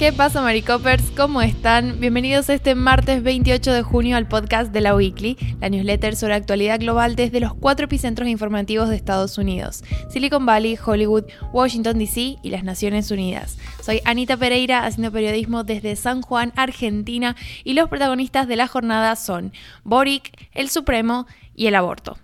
¿Qué 0.00 0.14
pasa, 0.14 0.40
Maricopers? 0.40 1.10
¿Cómo 1.14 1.42
están? 1.42 2.00
Bienvenidos 2.00 2.48
este 2.48 2.74
martes 2.74 3.22
28 3.22 3.70
de 3.70 3.82
junio 3.82 4.16
al 4.16 4.26
podcast 4.26 4.72
de 4.72 4.80
la 4.80 4.96
Weekly, 4.96 5.36
la 5.60 5.68
newsletter 5.68 6.16
sobre 6.16 6.32
actualidad 6.32 6.80
global 6.80 7.16
desde 7.16 7.38
los 7.38 7.52
cuatro 7.52 7.84
epicentros 7.84 8.26
informativos 8.26 8.88
de 8.88 8.96
Estados 8.96 9.36
Unidos: 9.36 9.84
Silicon 10.08 10.46
Valley, 10.46 10.78
Hollywood, 10.82 11.24
Washington 11.52 11.98
DC 11.98 12.38
y 12.42 12.48
las 12.48 12.64
Naciones 12.64 13.10
Unidas. 13.10 13.58
Soy 13.82 14.00
Anita 14.06 14.38
Pereira, 14.38 14.86
haciendo 14.86 15.12
periodismo 15.12 15.64
desde 15.64 15.94
San 15.96 16.22
Juan, 16.22 16.54
Argentina, 16.56 17.36
y 17.62 17.74
los 17.74 17.90
protagonistas 17.90 18.48
de 18.48 18.56
la 18.56 18.68
jornada 18.68 19.16
son 19.16 19.52
Boric, 19.84 20.32
el 20.52 20.70
Supremo 20.70 21.26
y 21.54 21.66
el 21.66 21.74
aborto. 21.74 22.16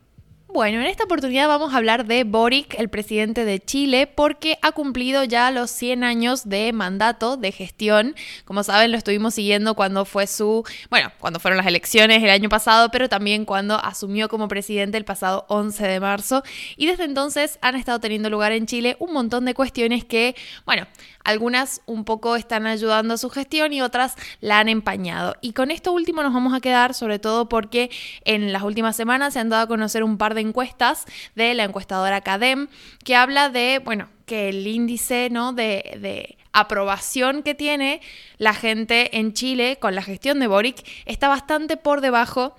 Bueno, 0.56 0.80
en 0.80 0.86
esta 0.86 1.04
oportunidad 1.04 1.48
vamos 1.48 1.74
a 1.74 1.76
hablar 1.76 2.06
de 2.06 2.24
Boric, 2.24 2.76
el 2.78 2.88
presidente 2.88 3.44
de 3.44 3.60
Chile, 3.60 4.06
porque 4.06 4.58
ha 4.62 4.72
cumplido 4.72 5.22
ya 5.22 5.50
los 5.50 5.70
100 5.70 6.02
años 6.02 6.48
de 6.48 6.72
mandato, 6.72 7.36
de 7.36 7.52
gestión. 7.52 8.14
Como 8.46 8.62
saben, 8.62 8.90
lo 8.90 8.96
estuvimos 8.96 9.34
siguiendo 9.34 9.74
cuando 9.74 10.06
fue 10.06 10.26
su, 10.26 10.64
bueno, 10.88 11.12
cuando 11.18 11.40
fueron 11.40 11.58
las 11.58 11.66
elecciones 11.66 12.22
el 12.22 12.30
año 12.30 12.48
pasado, 12.48 12.88
pero 12.90 13.10
también 13.10 13.44
cuando 13.44 13.74
asumió 13.76 14.30
como 14.30 14.48
presidente 14.48 14.96
el 14.96 15.04
pasado 15.04 15.44
11 15.50 15.86
de 15.86 16.00
marzo. 16.00 16.42
Y 16.78 16.86
desde 16.86 17.04
entonces 17.04 17.58
han 17.60 17.76
estado 17.76 18.00
teniendo 18.00 18.30
lugar 18.30 18.52
en 18.52 18.64
Chile 18.64 18.96
un 18.98 19.12
montón 19.12 19.44
de 19.44 19.52
cuestiones 19.52 20.06
que, 20.06 20.36
bueno, 20.64 20.86
algunas 21.26 21.82
un 21.86 22.04
poco 22.04 22.36
están 22.36 22.66
ayudando 22.66 23.14
a 23.14 23.18
su 23.18 23.30
gestión 23.30 23.72
y 23.72 23.82
otras 23.82 24.14
la 24.40 24.60
han 24.60 24.68
empañado. 24.68 25.34
Y 25.40 25.52
con 25.52 25.72
esto 25.72 25.92
último 25.92 26.22
nos 26.22 26.32
vamos 26.32 26.54
a 26.54 26.60
quedar, 26.60 26.94
sobre 26.94 27.18
todo 27.18 27.48
porque 27.48 27.90
en 28.24 28.52
las 28.52 28.62
últimas 28.62 28.94
semanas 28.94 29.34
se 29.34 29.40
han 29.40 29.48
dado 29.48 29.64
a 29.64 29.66
conocer 29.66 30.04
un 30.04 30.18
par 30.18 30.34
de 30.34 30.42
encuestas 30.42 31.04
de 31.34 31.52
la 31.54 31.64
encuestadora 31.64 32.20
CADEM 32.20 32.68
que 33.04 33.16
habla 33.16 33.50
de, 33.50 33.82
bueno, 33.84 34.08
que 34.24 34.48
el 34.50 34.66
índice 34.66 35.28
¿no? 35.30 35.52
de, 35.52 35.98
de 36.00 36.38
aprobación 36.52 37.42
que 37.42 37.54
tiene 37.54 38.00
la 38.38 38.54
gente 38.54 39.18
en 39.18 39.32
Chile 39.32 39.78
con 39.80 39.96
la 39.96 40.02
gestión 40.02 40.38
de 40.38 40.46
Boric 40.46 40.86
está 41.06 41.28
bastante 41.28 41.76
por 41.76 42.00
debajo 42.00 42.54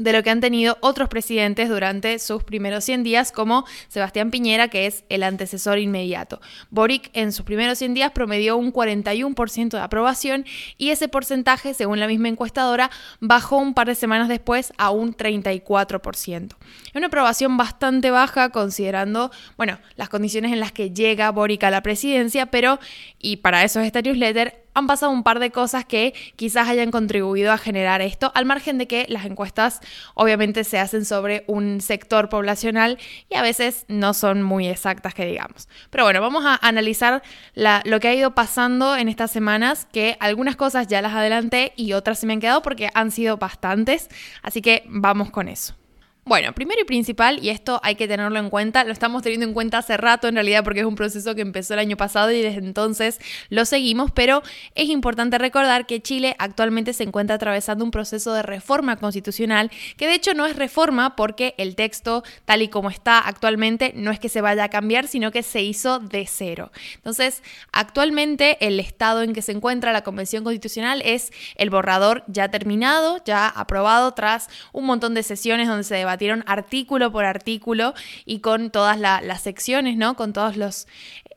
de 0.00 0.12
lo 0.12 0.22
que 0.22 0.30
han 0.30 0.40
tenido 0.40 0.78
otros 0.80 1.08
presidentes 1.08 1.68
durante 1.68 2.18
sus 2.18 2.42
primeros 2.42 2.84
100 2.84 3.02
días, 3.02 3.32
como 3.32 3.64
Sebastián 3.88 4.30
Piñera, 4.30 4.68
que 4.68 4.86
es 4.86 5.04
el 5.08 5.22
antecesor 5.22 5.78
inmediato. 5.78 6.40
Boric 6.70 7.10
en 7.12 7.32
sus 7.32 7.44
primeros 7.44 7.78
100 7.78 7.94
días 7.94 8.12
promedió 8.12 8.56
un 8.56 8.72
41% 8.72 9.70
de 9.70 9.80
aprobación 9.80 10.44
y 10.78 10.90
ese 10.90 11.08
porcentaje, 11.08 11.74
según 11.74 12.00
la 12.00 12.06
misma 12.06 12.28
encuestadora, 12.28 12.90
bajó 13.20 13.58
un 13.58 13.74
par 13.74 13.86
de 13.86 13.94
semanas 13.94 14.28
después 14.28 14.72
a 14.78 14.90
un 14.90 15.14
34%. 15.14 16.56
Es 16.86 16.94
una 16.94 17.06
aprobación 17.06 17.56
bastante 17.56 18.10
baja 18.10 18.50
considerando, 18.50 19.30
bueno, 19.56 19.78
las 19.96 20.08
condiciones 20.08 20.52
en 20.52 20.60
las 20.60 20.72
que 20.72 20.90
llega 20.90 21.30
Boric 21.30 21.64
a 21.64 21.70
la 21.70 21.82
presidencia, 21.82 22.46
pero, 22.46 22.78
y 23.18 23.36
para 23.36 23.64
eso 23.64 23.80
es 23.80 23.86
esta 23.86 24.02
newsletter, 24.02 24.64
han 24.74 24.86
pasado 24.86 25.12
un 25.12 25.22
par 25.22 25.40
de 25.40 25.50
cosas 25.50 25.84
que 25.84 26.14
quizás 26.36 26.68
hayan 26.68 26.90
contribuido 26.90 27.52
a 27.52 27.58
generar 27.58 28.00
esto, 28.02 28.30
al 28.34 28.46
margen 28.46 28.78
de 28.78 28.86
que 28.86 29.06
las 29.08 29.24
encuestas 29.24 29.80
obviamente 30.14 30.64
se 30.64 30.78
hacen 30.78 31.04
sobre 31.04 31.44
un 31.46 31.80
sector 31.80 32.28
poblacional 32.28 32.98
y 33.28 33.36
a 33.36 33.42
veces 33.42 33.84
no 33.88 34.14
son 34.14 34.42
muy 34.42 34.68
exactas 34.68 35.14
que 35.14 35.26
digamos. 35.26 35.68
Pero 35.90 36.04
bueno, 36.04 36.20
vamos 36.20 36.44
a 36.46 36.58
analizar 36.66 37.22
lo 37.54 38.00
que 38.00 38.08
ha 38.08 38.14
ido 38.14 38.34
pasando 38.34 38.96
en 38.96 39.08
estas 39.08 39.30
semanas, 39.30 39.86
que 39.92 40.16
algunas 40.20 40.56
cosas 40.56 40.86
ya 40.86 41.02
las 41.02 41.14
adelanté 41.14 41.72
y 41.76 41.92
otras 41.92 42.18
se 42.18 42.26
me 42.26 42.34
han 42.34 42.40
quedado 42.40 42.62
porque 42.62 42.90
han 42.94 43.10
sido 43.10 43.36
bastantes, 43.36 44.08
así 44.42 44.62
que 44.62 44.84
vamos 44.86 45.30
con 45.30 45.48
eso. 45.48 45.79
Bueno, 46.26 46.52
primero 46.52 46.82
y 46.82 46.84
principal, 46.84 47.42
y 47.42 47.48
esto 47.48 47.80
hay 47.82 47.94
que 47.94 48.06
tenerlo 48.06 48.38
en 48.38 48.50
cuenta, 48.50 48.84
lo 48.84 48.92
estamos 48.92 49.22
teniendo 49.22 49.46
en 49.46 49.54
cuenta 49.54 49.78
hace 49.78 49.96
rato 49.96 50.28
en 50.28 50.34
realidad 50.34 50.62
porque 50.62 50.80
es 50.80 50.86
un 50.86 50.94
proceso 50.94 51.34
que 51.34 51.40
empezó 51.40 51.74
el 51.74 51.80
año 51.80 51.96
pasado 51.96 52.30
y 52.30 52.42
desde 52.42 52.58
entonces 52.58 53.18
lo 53.48 53.64
seguimos, 53.64 54.12
pero 54.12 54.42
es 54.74 54.90
importante 54.90 55.38
recordar 55.38 55.86
que 55.86 56.02
Chile 56.02 56.36
actualmente 56.38 56.92
se 56.92 57.04
encuentra 57.04 57.36
atravesando 57.36 57.84
un 57.84 57.90
proceso 57.90 58.34
de 58.34 58.42
reforma 58.42 58.96
constitucional 58.96 59.70
que 59.96 60.06
de 60.06 60.14
hecho 60.14 60.34
no 60.34 60.44
es 60.46 60.56
reforma 60.56 61.16
porque 61.16 61.54
el 61.56 61.74
texto 61.74 62.22
tal 62.44 62.62
y 62.62 62.68
como 62.68 62.90
está 62.90 63.18
actualmente 63.18 63.92
no 63.96 64.10
es 64.10 64.20
que 64.20 64.28
se 64.28 64.42
vaya 64.42 64.64
a 64.64 64.68
cambiar, 64.68 65.08
sino 65.08 65.32
que 65.32 65.42
se 65.42 65.62
hizo 65.62 66.00
de 66.00 66.26
cero. 66.28 66.70
Entonces, 66.96 67.42
actualmente 67.72 68.58
el 68.64 68.78
estado 68.78 69.22
en 69.22 69.32
que 69.32 69.42
se 69.42 69.52
encuentra 69.52 69.92
la 69.92 70.02
Convención 70.02 70.44
Constitucional 70.44 71.02
es 71.04 71.32
el 71.56 71.70
borrador 71.70 72.24
ya 72.28 72.50
terminado, 72.50 73.22
ya 73.24 73.48
aprobado 73.48 74.12
tras 74.12 74.48
un 74.72 74.84
montón 74.84 75.14
de 75.14 75.22
sesiones 75.22 75.66
donde 75.66 75.84
se 75.84 76.09
debatió 76.16 76.42
artículo 76.46 77.12
por 77.12 77.24
artículo 77.24 77.94
y 78.24 78.40
con 78.40 78.70
todas 78.70 78.98
las 78.98 79.40
secciones, 79.42 79.96
¿no? 79.96 80.16
Con 80.16 80.32
todos 80.32 80.56
los 80.56 80.86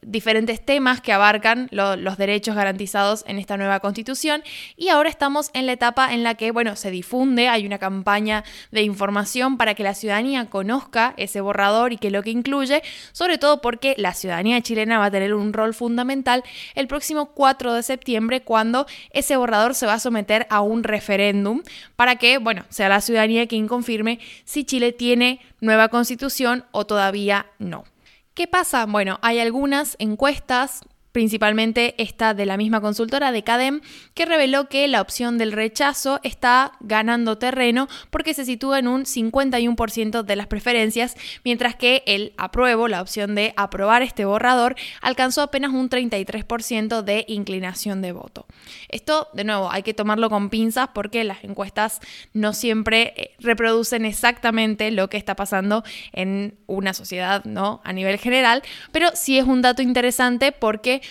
diferentes 0.06 0.64
temas 0.64 1.02
que 1.02 1.14
abarcan 1.14 1.68
los 1.72 2.18
derechos 2.18 2.56
garantizados 2.56 3.24
en 3.28 3.40
esta 3.40 3.58
nueva 3.58 3.80
constitución 3.80 4.44
y 4.75 4.90
ahora 4.90 5.09
estamos 5.09 5.50
en 5.53 5.66
la 5.66 5.74
etapa 5.74 6.14
en 6.14 6.24
la 6.24 6.36
que, 6.36 6.52
bueno, 6.52 6.75
se 6.75 6.91
difunde, 6.91 7.47
hay 7.47 7.66
una 7.66 7.78
campaña 7.78 8.44
de 8.72 8.81
información 8.81 9.58
para 9.58 9.74
que 9.74 9.84
la 9.84 9.94
ciudadanía 9.94 10.50
conozca 10.50 11.14
ese 11.18 11.41
borrador 11.41 11.94
y 11.94 11.97
que 11.97 12.12
lo 12.12 12.24
que 12.24 12.31
incluye, 12.31 12.84
sobre 13.12 13.38
todo 13.38 13.62
porque 13.62 13.96
la 13.97 14.14
ciudadanía 14.14 14.62
chilena 14.62 15.00
va 15.00 15.06
a 15.06 15.12
tener 15.12 15.34
un 15.34 15.53
rol 15.53 15.74
fundamental 15.74 16.44
el 16.75 16.88
próximo 16.88 17.28
4 17.28 17.74
de 17.74 17.84
septiembre 17.84 18.41
cuando 18.41 18.85
ese 19.12 19.38
borrador 19.38 19.75
se 19.75 19.85
va 19.85 19.94
a 19.94 20.00
someter 20.00 20.47
a 20.50 20.62
un 20.62 20.84
referéndum 20.84 21.62
para 21.96 22.16
que, 22.16 22.38
bueno, 22.38 22.66
sea 22.70 22.90
la 22.90 23.02
ciudadanía 23.02 23.47
quien 23.47 23.68
confirme 23.68 24.20
si 24.46 24.64
Chile 24.64 24.91
tiene 24.91 25.40
nueva 25.62 25.90
constitución 25.90 26.66
o 26.72 26.85
todavía 26.85 27.47
no. 27.59 27.85
¿Qué 28.34 28.48
pasa? 28.48 28.88
Bueno, 28.88 29.20
hay 29.22 29.40
algunas 29.40 29.96
encuestas 30.00 30.82
principalmente 31.13 31.96
esta 31.97 32.34
de 32.34 32.46
la 32.46 32.57
misma 32.57 32.81
consultora 32.81 33.31
de 33.31 33.44
CADEM, 33.44 33.81
que 34.13 34.25
reveló 34.25 34.68
que 34.68 34.88
la 34.90 35.00
opción 35.00 35.38
del 35.38 35.53
rechazo 35.53 36.19
está 36.24 36.74
ganando 36.81 37.38
terreno 37.38 37.88
porque 38.09 38.34
se 38.34 38.44
sitúa 38.44 38.79
en 38.79 38.88
un 38.88 39.06
51% 39.06 40.23
de 40.23 40.35
las 40.35 40.47
preferencias, 40.47 41.16
mientras 41.46 41.75
que 41.75 42.03
el 42.07 42.34
apruebo, 42.38 42.88
la 42.88 43.02
opción 43.02 43.35
de 43.35 43.53
aprobar 43.56 44.02
este 44.02 44.25
borrador, 44.25 44.75
alcanzó 45.02 45.44
apenas 45.44 45.72
un 45.72 45.90
33% 45.90 47.03
de 47.03 47.25
inclinación 47.28 48.02
de 48.02 48.12
voto. 48.12 48.47
Esto, 48.90 49.29
de 49.34 49.44
nuevo, 49.44 49.72
hay 49.72 49.84
que 49.84 49.94
tomarlo 49.94 50.29
con 50.31 50.50
pinzas 50.50 50.90
porque 50.96 51.23
las 51.23 51.44
encuestas 51.44 52.00
no 52.34 52.53
siempre 52.53 53.13
eh, 53.16 53.31
reproducen 53.40 54.06
exactamente 54.06 54.90
lo 54.90 55.09
que 55.09 55.18
está 55.18 55.35
pasando 55.35 55.84
en 56.12 56.57
una 56.66 56.96
sociedad, 56.96 57.46
¿no? 57.46 57.81
A 57.84 57.94
nivel 57.94 58.18
general, 58.18 58.63
pero 58.91 59.09
sí 59.13 59.38
es 59.38 59.46
un 59.46 59.62
dato 59.62 59.84
interesante 59.84 60.52
porque 60.52 61.03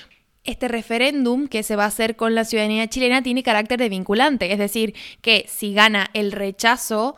este 0.44 0.68
referéndum 0.68 1.46
que 1.46 1.62
se 1.62 1.76
va 1.76 1.84
a 1.84 1.88
hacer 1.88 2.16
con 2.16 2.34
la 2.34 2.44
ciudadanía 2.44 2.88
chilena 2.88 3.22
tiene 3.22 3.42
carácter 3.42 3.78
de 3.78 3.88
vinculante, 3.88 4.52
es 4.52 4.58
decir, 4.58 4.94
que 5.20 5.46
si 5.48 5.72
gana 5.72 6.10
el 6.14 6.32
rechazo, 6.32 7.16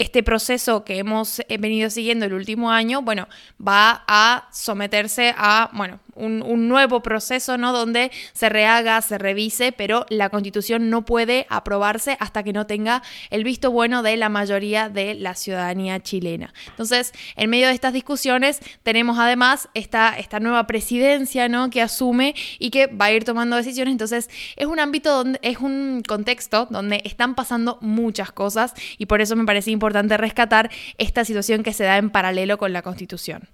este 0.00 0.22
proceso 0.22 0.82
que 0.82 0.96
hemos 0.96 1.40
eh, 1.40 1.58
venido 1.58 1.90
siguiendo 1.90 2.24
el 2.24 2.32
último 2.32 2.72
año, 2.72 3.02
bueno, 3.02 3.28
va 3.60 4.02
a 4.06 4.48
someterse 4.50 5.34
a, 5.36 5.68
bueno, 5.74 6.00
un, 6.14 6.68
nuevo 6.68 7.02
proceso, 7.02 7.58
¿no? 7.58 7.72
Donde 7.72 8.10
se 8.32 8.48
rehaga, 8.48 9.00
se 9.02 9.18
revise, 9.18 9.72
pero 9.72 10.06
la 10.08 10.28
constitución 10.28 10.88
no 10.90 11.04
puede 11.04 11.46
aprobarse 11.48 12.16
hasta 12.20 12.42
que 12.42 12.52
no 12.52 12.66
tenga 12.66 13.02
el 13.30 13.44
visto 13.44 13.70
bueno 13.70 14.02
de 14.02 14.16
la 14.16 14.28
mayoría 14.28 14.88
de 14.88 15.14
la 15.14 15.34
ciudadanía 15.34 16.00
chilena. 16.00 16.52
Entonces, 16.68 17.12
en 17.36 17.50
medio 17.50 17.68
de 17.68 17.74
estas 17.74 17.92
discusiones, 17.92 18.60
tenemos 18.82 19.18
además 19.18 19.68
esta, 19.74 20.16
esta 20.18 20.40
nueva 20.40 20.66
presidencia, 20.66 21.48
¿no? 21.48 21.70
Que 21.70 21.82
asume 21.82 22.34
y 22.58 22.70
que 22.70 22.86
va 22.86 23.06
a 23.06 23.12
ir 23.12 23.24
tomando 23.24 23.56
decisiones. 23.56 23.92
Entonces, 23.92 24.30
es 24.56 24.66
un 24.66 24.78
ámbito 24.78 25.14
donde, 25.14 25.38
es 25.42 25.58
un 25.58 26.02
contexto 26.06 26.66
donde 26.70 27.02
están 27.04 27.34
pasando 27.34 27.78
muchas 27.80 28.32
cosas 28.32 28.74
y 28.98 29.06
por 29.06 29.20
eso 29.20 29.36
me 29.36 29.44
parece 29.44 29.70
importante 29.70 29.89
rescatar 29.92 30.70
esta 30.98 31.24
situación 31.24 31.62
que 31.62 31.72
se 31.72 31.84
da 31.84 31.96
en 31.98 32.10
paralelo 32.10 32.58
con 32.58 32.72
la 32.72 32.82
constitución. 32.82 33.48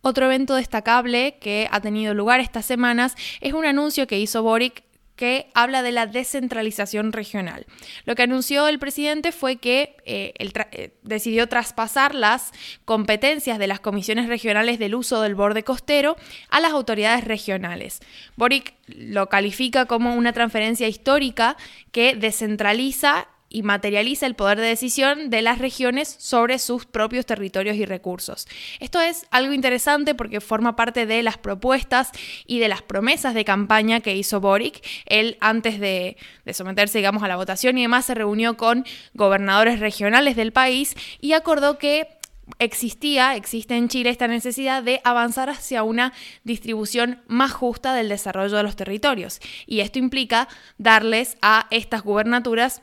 Otro 0.00 0.26
evento 0.26 0.54
destacable 0.54 1.38
que 1.40 1.68
ha 1.70 1.80
tenido 1.80 2.14
lugar 2.14 2.40
estas 2.40 2.64
semanas 2.64 3.16
es 3.40 3.52
un 3.52 3.66
anuncio 3.66 4.06
que 4.06 4.18
hizo 4.18 4.42
Boric 4.42 4.84
que 5.18 5.50
habla 5.52 5.82
de 5.82 5.90
la 5.90 6.06
descentralización 6.06 7.12
regional. 7.12 7.66
Lo 8.04 8.14
que 8.14 8.22
anunció 8.22 8.68
el 8.68 8.78
presidente 8.78 9.32
fue 9.32 9.56
que 9.56 9.96
eh, 10.06 10.32
eh, 10.38 10.94
decidió 11.02 11.48
traspasar 11.48 12.14
las 12.14 12.52
competencias 12.84 13.58
de 13.58 13.66
las 13.66 13.80
comisiones 13.80 14.28
regionales 14.28 14.78
del 14.78 14.94
uso 14.94 15.20
del 15.20 15.34
borde 15.34 15.64
costero 15.64 16.16
a 16.48 16.60
las 16.60 16.70
autoridades 16.70 17.24
regionales. 17.24 17.98
Boric 18.36 18.74
lo 18.86 19.28
califica 19.28 19.86
como 19.86 20.14
una 20.14 20.32
transferencia 20.32 20.86
histórica 20.86 21.56
que 21.90 22.14
descentraliza 22.14 23.26
y 23.48 23.62
materializa 23.62 24.26
el 24.26 24.34
poder 24.34 24.58
de 24.58 24.66
decisión 24.66 25.30
de 25.30 25.42
las 25.42 25.58
regiones 25.58 26.14
sobre 26.18 26.58
sus 26.58 26.86
propios 26.86 27.26
territorios 27.26 27.76
y 27.76 27.84
recursos. 27.84 28.46
Esto 28.80 29.00
es 29.00 29.26
algo 29.30 29.52
interesante 29.52 30.14
porque 30.14 30.40
forma 30.40 30.76
parte 30.76 31.06
de 31.06 31.22
las 31.22 31.38
propuestas 31.38 32.10
y 32.46 32.58
de 32.58 32.68
las 32.68 32.82
promesas 32.82 33.34
de 33.34 33.44
campaña 33.44 34.00
que 34.00 34.16
hizo 34.16 34.40
Boric. 34.40 34.84
Él 35.06 35.36
antes 35.40 35.80
de, 35.80 36.16
someterse, 36.52 36.98
digamos, 36.98 37.22
a 37.22 37.28
la 37.28 37.36
votación 37.36 37.78
y 37.78 37.82
demás, 37.82 38.06
se 38.06 38.14
reunió 38.14 38.56
con 38.56 38.84
gobernadores 39.14 39.80
regionales 39.80 40.36
del 40.36 40.52
país 40.52 40.94
y 41.20 41.32
acordó 41.32 41.78
que 41.78 42.08
existía, 42.58 43.36
existe 43.36 43.76
en 43.76 43.88
Chile 43.88 44.10
esta 44.10 44.26
necesidad 44.26 44.82
de 44.82 45.00
avanzar 45.04 45.50
hacia 45.50 45.82
una 45.82 46.12
distribución 46.44 47.22
más 47.26 47.52
justa 47.52 47.94
del 47.94 48.08
desarrollo 48.08 48.56
de 48.56 48.62
los 48.62 48.76
territorios. 48.76 49.40
Y 49.66 49.80
esto 49.80 49.98
implica 49.98 50.48
darles 50.78 51.36
a 51.42 51.66
estas 51.70 52.02
gubernaturas 52.02 52.80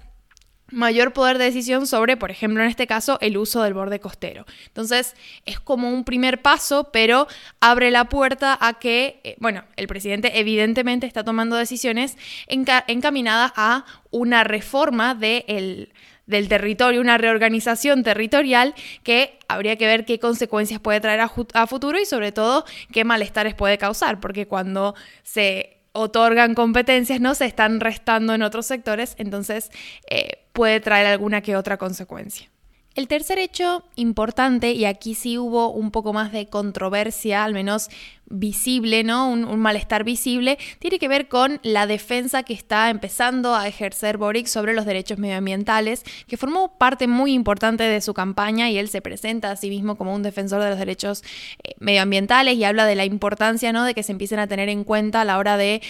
mayor 0.72 1.14
poder 1.14 1.38
de 1.38 1.46
decisión 1.46 1.86
sobre, 1.86 2.18
por 2.18 2.32
ejemplo, 2.32 2.64
en 2.64 2.70
este 2.70 2.88
caso, 2.88 3.18
el 3.22 3.38
uso 3.38 3.62
del 3.62 3.74
borde 3.74 4.00
costero. 4.00 4.46
Entonces, 4.68 5.16
es 5.46 5.60
como 5.60 5.90
un 5.90 6.04
primer 6.04 6.42
paso, 6.42 6.90
pero 6.92 7.28
abre 7.60 7.92
la 7.92 8.10
puerta 8.10 8.58
a 8.60 8.80
que, 8.80 9.20
eh, 9.24 9.36
bueno, 9.40 9.64
el 9.76 9.88
presidente 9.88 10.40
evidentemente 10.40 11.06
está 11.06 11.24
tomando 11.24 11.56
decisiones 11.56 12.18
encaminadas 12.48 13.54
a 13.56 13.86
una 14.10 14.44
reforma 14.44 15.14
del 15.14 15.90
territorio, 16.26 17.00
una 17.00 17.18
reorganización 17.18 18.04
territorial 18.04 18.74
que 19.04 19.38
habría 19.48 19.76
que 19.76 19.86
ver 19.86 20.06
qué 20.06 20.20
consecuencias 20.20 20.80
puede 20.80 21.00
traer 21.00 21.22
a, 21.22 21.68
futuro 21.68 22.00
y 22.00 22.06
sobre 22.06 22.32
todo 22.32 22.66
qué 22.92 23.04
malestares 23.04 23.54
puede 23.54 23.78
causar, 23.78 24.20
porque 24.20 24.48
cuando 24.48 24.96
se 25.24 25.78
otorgan 25.92 26.56
competencias, 26.56 27.22
¿no? 27.22 27.36
Se 27.36 27.46
están 27.46 27.80
restando 27.80 28.34
en 28.34 28.42
otros 28.42 28.66
sectores, 28.66 29.16
entonces 29.18 29.72
eh, 30.10 30.45
puede 30.56 30.80
traer 30.80 31.06
alguna 31.06 31.42
que 31.42 31.56
otra 31.56 31.78
consecuencia. 31.78 32.50
El 32.96 33.10
tercer 33.10 33.40
hecho 33.40 33.84
importante, 33.98 34.72
y 34.72 34.86
aquí 34.86 35.16
sí 35.16 35.38
hubo 35.38 35.70
un 35.70 35.92
poco 35.92 36.14
más 36.14 36.32
de 36.32 36.48
controversia, 36.48 37.44
al 37.44 37.54
menos 37.54 37.90
visible, 38.28 39.04
¿no? 39.04 39.30
Un, 39.30 39.60
malestar 39.60 40.06
visible, 40.06 40.58
tiene 40.80 40.98
que 40.98 41.10
ver 41.10 41.28
con 41.28 41.60
la 41.62 41.88
defensa 41.88 42.44
que 42.44 42.54
está 42.54 42.90
empezando 42.90 43.54
a 43.54 43.68
ejercer 43.68 44.18
Boric 44.18 44.48
sobre 44.48 44.74
los 44.74 44.86
derechos 44.86 45.18
medioambientales, 45.18 46.04
que 46.26 46.38
formó 46.38 46.78
parte 46.78 47.08
muy 47.08 47.34
importante 47.34 47.84
de 47.84 48.00
su 48.00 48.14
campaña 48.14 48.70
y 48.70 48.78
él 48.78 48.88
se 48.88 49.02
presenta 49.02 49.52
a 49.52 49.56
sí 49.58 49.70
mismo 49.70 49.98
como 49.98 50.16
un 50.16 50.24
defensor 50.24 50.64
de 50.64 50.70
los 50.70 50.80
derechos 50.80 51.22
eh, 51.64 51.74
medioambientales 51.80 52.56
y 52.56 52.64
habla 52.64 52.86
de 52.86 52.96
la 52.96 53.04
importancia, 53.04 53.74
¿no? 53.74 53.84
De 53.84 53.94
que 53.94 54.04
se 54.04 54.14
empiecen 54.14 54.40
a 54.40 54.48
tener 54.48 54.70
en 54.70 54.86
cuenta 54.86 55.20
a 55.20 55.26
la 55.26 55.38
hora 55.38 55.58
de 55.58 55.82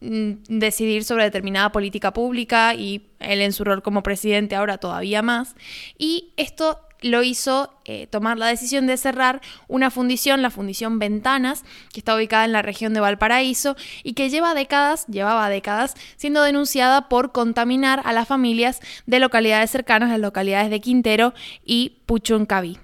decidir 0.00 1.04
sobre 1.04 1.24
determinada 1.24 1.72
política 1.72 2.12
pública 2.12 2.74
y 2.74 3.06
él 3.18 3.42
en 3.42 3.52
su 3.52 3.64
rol 3.64 3.82
como 3.82 4.02
presidente 4.02 4.56
ahora 4.56 4.78
todavía 4.78 5.22
más. 5.22 5.54
Y 5.98 6.32
esto 6.36 6.80
lo 7.02 7.22
hizo 7.22 7.72
eh, 7.84 8.06
tomar 8.06 8.38
la 8.38 8.46
decisión 8.46 8.86
de 8.86 8.96
cerrar 8.96 9.40
una 9.68 9.90
fundición, 9.90 10.42
la 10.42 10.50
Fundición 10.50 10.98
Ventanas, 10.98 11.64
que 11.92 12.00
está 12.00 12.14
ubicada 12.14 12.44
en 12.44 12.52
la 12.52 12.62
región 12.62 12.94
de 12.94 13.00
Valparaíso 13.00 13.76
y 14.02 14.12
que 14.14 14.30
lleva 14.30 14.54
décadas, 14.54 15.06
llevaba 15.06 15.48
décadas, 15.48 15.94
siendo 16.16 16.42
denunciada 16.42 17.08
por 17.08 17.32
contaminar 17.32 18.02
a 18.04 18.12
las 18.12 18.28
familias 18.28 18.80
de 19.06 19.18
localidades 19.18 19.70
cercanas, 19.70 20.10
las 20.10 20.20
localidades 20.20 20.70
de 20.70 20.80
Quintero 20.80 21.34
y 21.64 22.00
Puchuncaví. 22.06 22.78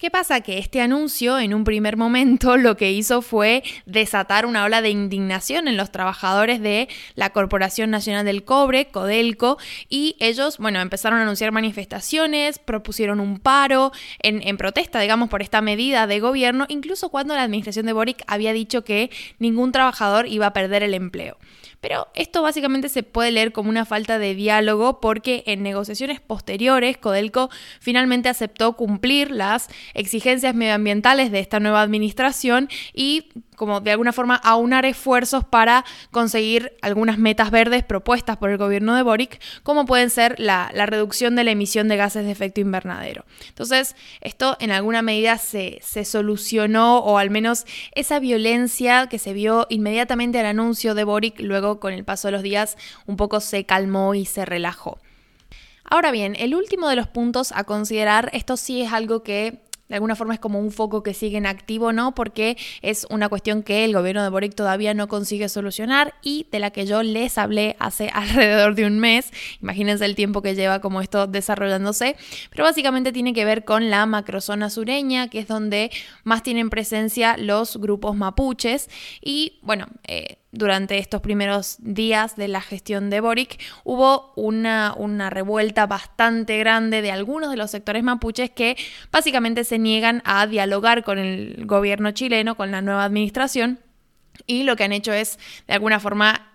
¿Qué 0.00 0.10
pasa? 0.10 0.40
Que 0.40 0.56
este 0.56 0.80
anuncio 0.80 1.38
en 1.38 1.52
un 1.52 1.62
primer 1.62 1.98
momento 1.98 2.56
lo 2.56 2.74
que 2.78 2.90
hizo 2.90 3.20
fue 3.20 3.62
desatar 3.84 4.46
una 4.46 4.64
ola 4.64 4.80
de 4.80 4.88
indignación 4.88 5.68
en 5.68 5.76
los 5.76 5.92
trabajadores 5.92 6.62
de 6.62 6.88
la 7.16 7.34
Corporación 7.34 7.90
Nacional 7.90 8.24
del 8.24 8.42
Cobre, 8.42 8.86
Codelco, 8.86 9.58
y 9.90 10.16
ellos, 10.18 10.56
bueno, 10.56 10.80
empezaron 10.80 11.18
a 11.18 11.22
anunciar 11.24 11.52
manifestaciones, 11.52 12.58
propusieron 12.58 13.20
un 13.20 13.40
paro 13.40 13.92
en, 14.20 14.56
protesta, 14.56 15.00
digamos, 15.00 15.28
por 15.28 15.42
esta 15.42 15.60
medida 15.60 16.06
de 16.06 16.18
gobierno, 16.18 16.64
incluso 16.70 17.10
cuando 17.10 17.34
la 17.34 17.42
administración 17.42 17.84
de 17.84 17.92
Boric 17.92 18.22
había 18.26 18.54
dicho 18.54 18.84
que 18.84 19.10
ningún 19.38 19.70
trabajador 19.70 20.26
iba 20.26 20.46
a 20.46 20.54
perder 20.54 20.82
el 20.82 20.94
empleo. 20.94 21.36
Pero 21.80 22.08
esto 22.14 22.42
básicamente 22.42 22.88
se 22.88 23.02
puede 23.02 23.30
leer 23.30 23.52
como 23.52 23.70
una 23.70 23.84
falta 23.84 24.18
de 24.18 24.34
diálogo 24.34 25.00
porque 25.00 25.42
en 25.46 25.62
negociaciones 25.62 26.20
posteriores 26.20 26.98
Codelco 26.98 27.50
finalmente 27.80 28.28
aceptó 28.28 28.74
cumplir 28.74 29.30
las 29.30 29.68
exigencias 29.94 30.54
medioambientales 30.54 31.30
de 31.30 31.40
esta 31.40 31.60
nueva 31.60 31.82
administración 31.82 32.68
y 32.92 33.28
como 33.60 33.82
de 33.82 33.90
alguna 33.90 34.14
forma 34.14 34.36
aunar 34.36 34.86
esfuerzos 34.86 35.44
para 35.44 35.84
conseguir 36.10 36.72
algunas 36.80 37.18
metas 37.18 37.50
verdes 37.50 37.84
propuestas 37.84 38.38
por 38.38 38.48
el 38.48 38.56
gobierno 38.56 38.94
de 38.94 39.02
Boric, 39.02 39.38
como 39.62 39.84
pueden 39.84 40.08
ser 40.08 40.34
la, 40.38 40.70
reducción 40.86 41.36
de 41.36 41.44
la 41.44 41.50
emisión 41.50 41.86
de 41.86 41.98
gases 41.98 42.24
de 42.24 42.30
efecto 42.30 42.62
invernadero. 42.62 43.26
Entonces, 43.48 43.96
esto 44.22 44.56
en 44.60 44.70
alguna 44.70 45.02
medida 45.02 45.36
se, 45.36 45.78
se 45.82 46.06
solucionó, 46.06 47.00
o 47.00 47.18
al 47.18 47.28
menos 47.28 47.66
esa 47.94 48.18
violencia 48.18 49.08
que 49.08 49.18
se 49.18 49.34
vio 49.34 49.66
inmediatamente 49.68 50.40
al 50.40 50.46
anuncio 50.46 50.94
de 50.94 51.04
Boric, 51.04 51.38
luego 51.40 51.69
con 51.78 51.92
el 51.92 52.04
paso 52.04 52.28
de 52.28 52.32
los 52.32 52.42
días 52.42 52.76
un 53.06 53.16
poco 53.16 53.40
se 53.40 53.64
calmó 53.64 54.14
y 54.14 54.24
se 54.24 54.44
relajó. 54.44 54.98
Ahora 55.84 56.10
bien, 56.10 56.36
el 56.38 56.54
último 56.54 56.88
de 56.88 56.96
los 56.96 57.08
puntos 57.08 57.52
a 57.52 57.64
considerar, 57.64 58.30
esto 58.32 58.56
sí 58.56 58.82
es 58.82 58.92
algo 58.92 59.22
que 59.22 59.60
de 59.90 59.96
alguna 59.96 60.14
forma 60.14 60.34
es 60.34 60.40
como 60.40 60.60
un 60.60 60.70
foco 60.70 61.02
que 61.02 61.14
sigue 61.14 61.36
en 61.36 61.46
activo, 61.46 61.92
¿no? 61.92 62.14
Porque 62.14 62.56
es 62.80 63.08
una 63.10 63.28
cuestión 63.28 63.64
que 63.64 63.84
el 63.84 63.92
gobierno 63.92 64.22
de 64.22 64.28
Boric 64.28 64.54
todavía 64.54 64.94
no 64.94 65.08
consigue 65.08 65.48
solucionar 65.48 66.14
y 66.22 66.46
de 66.52 66.60
la 66.60 66.70
que 66.70 66.86
yo 66.86 67.02
les 67.02 67.36
hablé 67.36 67.74
hace 67.80 68.08
alrededor 68.14 68.76
de 68.76 68.86
un 68.86 69.00
mes. 69.00 69.32
Imagínense 69.60 70.04
el 70.04 70.14
tiempo 70.14 70.42
que 70.42 70.54
lleva 70.54 70.80
como 70.80 71.00
esto 71.00 71.26
desarrollándose, 71.26 72.16
pero 72.50 72.62
básicamente 72.62 73.10
tiene 73.10 73.32
que 73.32 73.44
ver 73.44 73.64
con 73.64 73.90
la 73.90 74.06
macrozona 74.06 74.70
sureña, 74.70 75.28
que 75.28 75.40
es 75.40 75.48
donde 75.48 75.90
más 76.22 76.44
tienen 76.44 76.70
presencia 76.70 77.36
los 77.36 77.76
grupos 77.76 78.14
mapuches 78.14 78.88
y 79.20 79.58
bueno, 79.62 79.88
eh, 80.06 80.36
durante 80.52 80.98
estos 80.98 81.20
primeros 81.20 81.76
días 81.78 82.36
de 82.36 82.48
la 82.48 82.60
gestión 82.60 83.08
de 83.08 83.20
Boric, 83.20 83.60
hubo 83.84 84.32
una, 84.34 84.94
una, 84.96 85.30
revuelta 85.30 85.86
bastante 85.86 86.58
grande 86.58 87.02
de 87.02 87.12
algunos 87.12 87.50
de 87.50 87.56
los 87.56 87.70
sectores 87.70 88.02
mapuches 88.02 88.50
que 88.50 88.76
básicamente 89.12 89.64
se 89.64 89.78
niegan 89.78 90.22
a 90.24 90.46
dialogar 90.46 91.04
con 91.04 91.18
el 91.18 91.66
gobierno 91.66 92.10
chileno, 92.10 92.56
con 92.56 92.70
la 92.70 92.82
nueva 92.82 93.04
administración, 93.04 93.78
y 94.46 94.64
lo 94.64 94.76
que 94.76 94.84
han 94.84 94.92
hecho 94.92 95.12
es, 95.12 95.38
de 95.68 95.74
alguna 95.74 96.00
forma, 96.00 96.50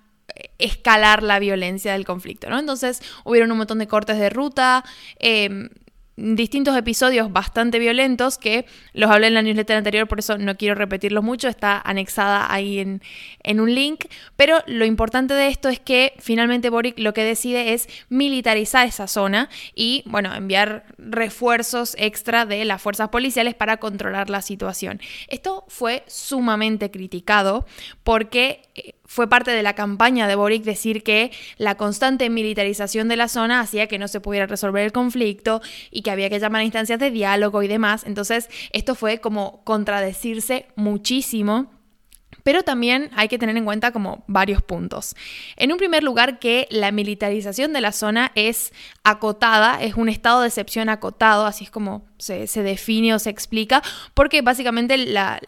escalar 0.58 1.24
la 1.24 1.40
violencia 1.40 1.94
del 1.94 2.06
conflicto, 2.06 2.50
¿no? 2.50 2.60
Entonces 2.60 3.02
hubieron 3.24 3.52
un 3.52 3.60
montón 3.60 3.80
de 3.80 3.88
cortes 3.88 4.18
de 4.18 4.30
ruta, 4.30 4.84
eh, 5.20 5.70
distintos 6.18 6.78
episodios 6.78 7.32
bastante 7.32 7.78
violentos 7.78 8.38
que 8.38 8.66
los 8.94 9.12
hablé 9.12 9.28
en 9.28 9.34
la 9.34 9.42
newsletter 9.42 9.78
anterior, 9.78 10.08
por 10.08 10.20
eso 10.20 10.38
no 10.38 10.56
quiero 10.56 10.76
repetirlos 10.76 11.24
mucho, 11.24 11.48
está 11.48 11.82
anexada 11.84 12.52
ahí 12.52 12.80
en, 12.80 13.02
en, 13.44 13.60
un 13.60 13.74
link, 13.74 14.06
pero 14.36 14.60
lo 14.66 14.86
importante 14.86 15.34
de 15.34 15.48
esto 15.48 15.70
es 15.70 15.80
que 15.80 16.14
finalmente 16.20 16.70
Boric 16.70 17.00
lo 17.00 17.14
que 17.14 17.24
decide 17.24 17.74
es 17.74 17.88
militarizar 18.10 18.88
esa 18.88 19.08
zona 19.08 19.50
y, 19.74 20.04
bueno, 20.06 20.34
enviar 20.34 20.86
refuerzos 20.98 21.96
extra 22.00 22.46
de 22.46 22.64
las 22.66 22.82
fuerzas 22.82 23.10
policiales 23.10 23.54
para 23.54 23.78
controlar 23.78 24.30
la 24.30 24.42
situación. 24.42 25.02
Esto 25.28 25.66
fue 25.68 26.04
sumamente 26.08 26.92
criticado 26.92 27.66
porque 28.04 28.62
eh, 28.76 28.95
fue 29.06 29.30
parte 29.30 29.52
de 29.52 29.64
la 29.64 29.74
campaña 29.74 30.28
de 30.28 30.36
Boric 30.36 30.64
decir 30.64 31.04
que 31.04 31.32
la 31.58 31.76
constante 31.76 32.30
militarización 32.30 33.08
de 33.08 33.16
la 33.16 33.28
zona 33.28 33.60
hacía 33.60 33.88
que 33.88 34.00
no 34.00 34.08
se 34.08 34.22
pudiera 34.22 34.48
resolver 34.48 34.84
el 34.84 34.92
conflicto 34.92 35.62
y 35.92 36.02
que 36.02 36.12
había 36.12 36.30
que 36.30 36.40
llamar 36.40 36.62
a 36.62 36.66
instancias 36.66 37.00
de 37.00 37.12
diálogo 37.12 37.64
y 37.64 37.68
demás. 37.68 38.04
Entonces, 38.06 38.50
esto 38.72 38.96
fue 38.96 39.20
como 39.20 39.64
contradecirse 39.64 40.68
muchísimo 40.76 41.72
pero 42.46 42.62
también 42.62 43.10
hay 43.16 43.28
que 43.28 43.40
tener 43.40 43.58
en 43.58 43.66
cuenta 43.66 43.92
como 43.92 44.24
varios 44.28 44.62
puntos. 44.62 45.16
En 45.56 45.72
un 45.72 45.80
primer 45.80 46.04
lugar, 46.04 46.38
que 46.38 46.68
la 46.70 46.92
militarización 46.92 47.74
de 47.74 47.82
la 47.82 47.92
zona 47.92 48.32
es 48.36 48.72
acotada, 49.04 49.82
es 49.82 49.96
un 49.96 50.10
estado 50.10 50.42
de 50.42 50.50
excepción 50.50 50.90
acotado, 50.90 51.48
así 51.48 51.64
es 51.64 51.72
como 51.72 52.06
se, 52.18 52.64
define 52.64 53.14
o 53.14 53.20
se 53.20 53.30
explica, 53.30 53.82
porque 54.14 54.42
básicamente 54.42 54.98
la, 54.98 55.40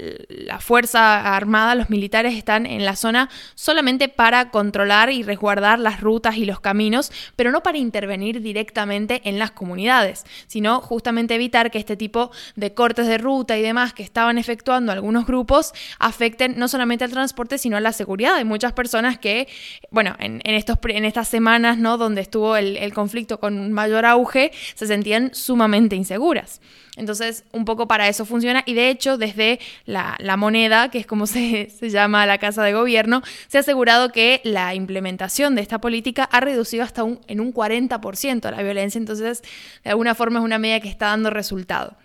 Fuerza 0.59 1.35
Armada, 1.35 1.75
los 1.75 1.89
militares 1.89 2.35
están 2.35 2.65
en 2.65 2.83
la 2.83 2.95
zona 2.95 3.29
solamente 3.55 4.09
para 4.09 4.49
controlar 4.49 5.09
y 5.09 5.23
resguardar 5.23 5.79
las 5.79 6.01
rutas 6.01 6.35
y 6.37 6.45
los 6.45 6.59
caminos, 6.59 7.11
pero 7.35 7.51
no 7.51 7.63
para 7.63 7.77
intervenir 7.77 8.41
directamente 8.41 9.21
en 9.23 9.39
las 9.39 9.51
comunidades, 9.51 10.25
sino 10.47 10.81
justamente 10.81 11.35
evitar 11.35 11.71
que 11.71 11.79
este 11.79 11.95
tipo 11.95 12.31
de 12.55 12.73
cortes 12.73 13.07
de 13.07 13.17
ruta 13.17 13.57
y 13.57 13.61
demás 13.61 13.93
que 13.93 14.03
estaban 14.03 14.37
efectuando 14.37 14.91
algunos 14.91 15.25
grupos 15.25 15.73
afecten 15.99 16.57
no 16.57 16.67
solamente 16.67 17.03
al 17.03 17.11
transporte, 17.11 17.57
sino 17.57 17.77
a 17.77 17.81
la 17.81 17.93
seguridad 17.93 18.37
de 18.37 18.45
muchas 18.45 18.73
personas 18.73 19.17
que, 19.17 19.47
bueno, 19.91 20.15
en, 20.19 20.41
estos, 20.43 20.77
en 20.89 21.05
estas 21.05 21.27
semanas, 21.27 21.77
¿no? 21.77 21.97
Donde 21.97 22.21
estuvo 22.21 22.55
el, 22.55 22.77
el 22.77 22.93
conflicto 22.93 23.39
con 23.39 23.71
mayor 23.71 24.05
auge, 24.05 24.51
se 24.75 24.87
sentían 24.87 25.33
sumamente 25.33 25.95
inseguras. 25.95 26.57
Entonces, 26.95 27.43
un 27.51 27.63
poco 27.63 27.87
para 27.87 28.07
eso 28.07 28.25
funciona 28.25 28.63
y 28.65 28.73
de 28.73 28.89
hecho, 28.89 29.17
desde 29.17 29.59
la, 29.85 30.17
moneda, 30.37 30.89
que 30.89 30.97
es 30.97 31.05
como 31.05 31.27
se, 31.27 31.69
llama 31.81 32.25
la 32.25 32.37
casa 32.37 32.63
de 32.63 32.73
gobierno, 32.73 33.21
se 33.47 33.57
ha 33.57 33.61
asegurado 33.61 34.11
que 34.11 34.41
la 34.43 34.73
implementación 34.73 35.55
de 35.55 35.61
esta 35.61 35.79
política 35.79 36.23
ha 36.23 36.39
reducido 36.39 36.83
hasta 36.83 37.03
un, 37.03 37.19
en 37.27 37.39
un 37.39 37.53
40% 37.53 38.51
la 38.51 38.63
violencia. 38.63 38.99
Entonces, 38.99 39.43
de 39.83 39.91
alguna 39.91 40.15
forma 40.15 40.39
es 40.39 40.45
una 40.45 40.59
medida 40.59 40.79
que 40.79 40.89
está 40.89 41.07
dando 41.07 41.29
resultado. 41.29 41.95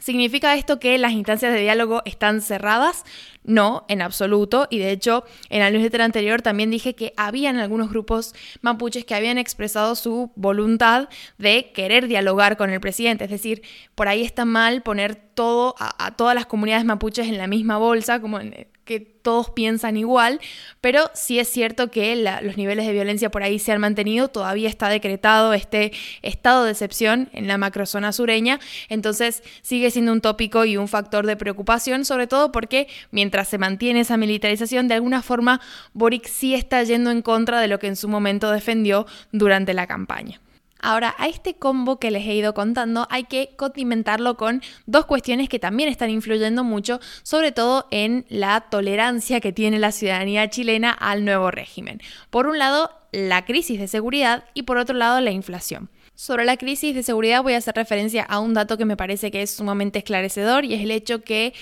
¿Significa 0.00 0.54
esto 0.54 0.80
que 0.80 0.96
las 0.96 1.12
instancias 1.12 1.52
de 1.52 1.60
diálogo 1.60 2.02
están 2.06 2.40
cerradas? 2.40 3.04
No, 3.42 3.86
en 3.88 4.02
absoluto. 4.02 4.66
Y 4.70 4.78
de 4.78 4.90
hecho, 4.90 5.24
en 5.48 5.60
la 5.60 5.70
newsletter 5.70 6.02
anterior 6.02 6.42
también 6.42 6.70
dije 6.70 6.94
que 6.94 7.14
habían 7.16 7.56
algunos 7.56 7.88
grupos 7.88 8.34
mapuches 8.60 9.04
que 9.04 9.14
habían 9.14 9.38
expresado 9.38 9.94
su 9.94 10.30
voluntad 10.36 11.08
de 11.38 11.72
querer 11.72 12.06
dialogar 12.06 12.56
con 12.56 12.70
el 12.70 12.80
presidente. 12.80 13.24
Es 13.24 13.30
decir, 13.30 13.62
por 13.94 14.08
ahí 14.08 14.22
está 14.22 14.44
mal 14.44 14.82
poner 14.82 15.16
todo 15.16 15.74
a, 15.78 16.14
todas 16.16 16.34
las 16.34 16.46
comunidades 16.46 16.84
mapuches 16.84 17.28
en 17.28 17.38
la 17.38 17.46
misma 17.46 17.78
bolsa, 17.78 18.20
como 18.20 18.40
en, 18.40 18.66
que 18.90 18.98
todos 18.98 19.50
piensan 19.50 19.96
igual, 19.96 20.40
pero 20.80 21.12
sí 21.14 21.38
es 21.38 21.48
cierto 21.48 21.92
que 21.92 22.16
los 22.16 22.56
niveles 22.56 22.86
de 22.86 22.92
violencia 22.92 23.30
por 23.30 23.44
ahí 23.44 23.60
se 23.60 23.70
han 23.70 23.80
mantenido, 23.80 24.26
todavía 24.26 24.68
está 24.68 24.88
decretado 24.88 25.52
este 25.52 25.92
estado 26.22 26.64
de 26.64 26.72
excepción 26.72 27.28
en 27.32 27.46
la 27.46 27.56
macrozona 27.56 28.12
sureña, 28.12 28.58
entonces 28.88 29.44
sigue 29.62 29.92
siendo 29.92 30.10
un 30.10 30.20
tópico 30.20 30.64
y 30.64 30.76
un 30.76 30.88
factor 30.88 31.24
de 31.24 31.36
preocupación, 31.36 32.04
sobre 32.04 32.26
todo 32.26 32.50
porque 32.50 32.88
mientras 33.12 33.29
se 33.44 33.58
mantiene 33.58 34.00
esa 34.00 34.16
militarización, 34.16 34.88
de 34.88 34.94
alguna 34.94 35.22
forma 35.22 35.60
Boric 35.92 36.26
sí 36.26 36.54
está 36.54 36.82
yendo 36.82 37.10
en 37.10 37.22
contra 37.22 37.60
de 37.60 37.68
lo 37.68 37.78
que 37.78 37.86
en 37.86 37.96
su 37.96 38.08
momento 38.08 38.50
defendió 38.50 39.06
durante 39.32 39.74
la 39.74 39.86
campaña. 39.86 40.40
Ahora, 40.82 41.14
a 41.18 41.28
este 41.28 41.54
combo 41.54 41.98
que 41.98 42.10
les 42.10 42.26
he 42.26 42.34
ido 42.34 42.54
contando 42.54 43.06
hay 43.10 43.24
que 43.24 43.50
condimentarlo 43.56 44.36
con 44.36 44.62
dos 44.86 45.04
cuestiones 45.04 45.48
que 45.48 45.58
también 45.58 45.90
están 45.90 46.10
influyendo 46.10 46.64
mucho, 46.64 47.00
sobre 47.22 47.52
todo 47.52 47.86
en 47.90 48.24
la 48.28 48.62
tolerancia 48.62 49.40
que 49.40 49.52
tiene 49.52 49.78
la 49.78 49.92
ciudadanía 49.92 50.48
chilena 50.48 50.90
al 50.90 51.24
nuevo 51.24 51.50
régimen. 51.50 52.00
Por 52.30 52.46
un 52.46 52.58
lado, 52.58 52.90
la 53.12 53.44
crisis 53.44 53.78
de 53.78 53.88
seguridad 53.88 54.44
y 54.54 54.62
por 54.62 54.78
otro 54.78 54.96
lado, 54.96 55.20
la 55.20 55.32
inflación. 55.32 55.90
Sobre 56.14 56.44
la 56.44 56.56
crisis 56.56 56.94
de 56.94 57.02
seguridad 57.02 57.42
voy 57.42 57.54
a 57.54 57.58
hacer 57.58 57.74
referencia 57.74 58.22
a 58.22 58.40
un 58.40 58.54
dato 58.54 58.76
que 58.76 58.84
me 58.84 58.96
parece 58.96 59.30
que 59.30 59.42
es 59.42 59.50
sumamente 59.50 59.98
esclarecedor 59.98 60.64
y 60.64 60.74
es 60.74 60.82
el 60.82 60.90
hecho 60.90 61.22
que 61.22 61.54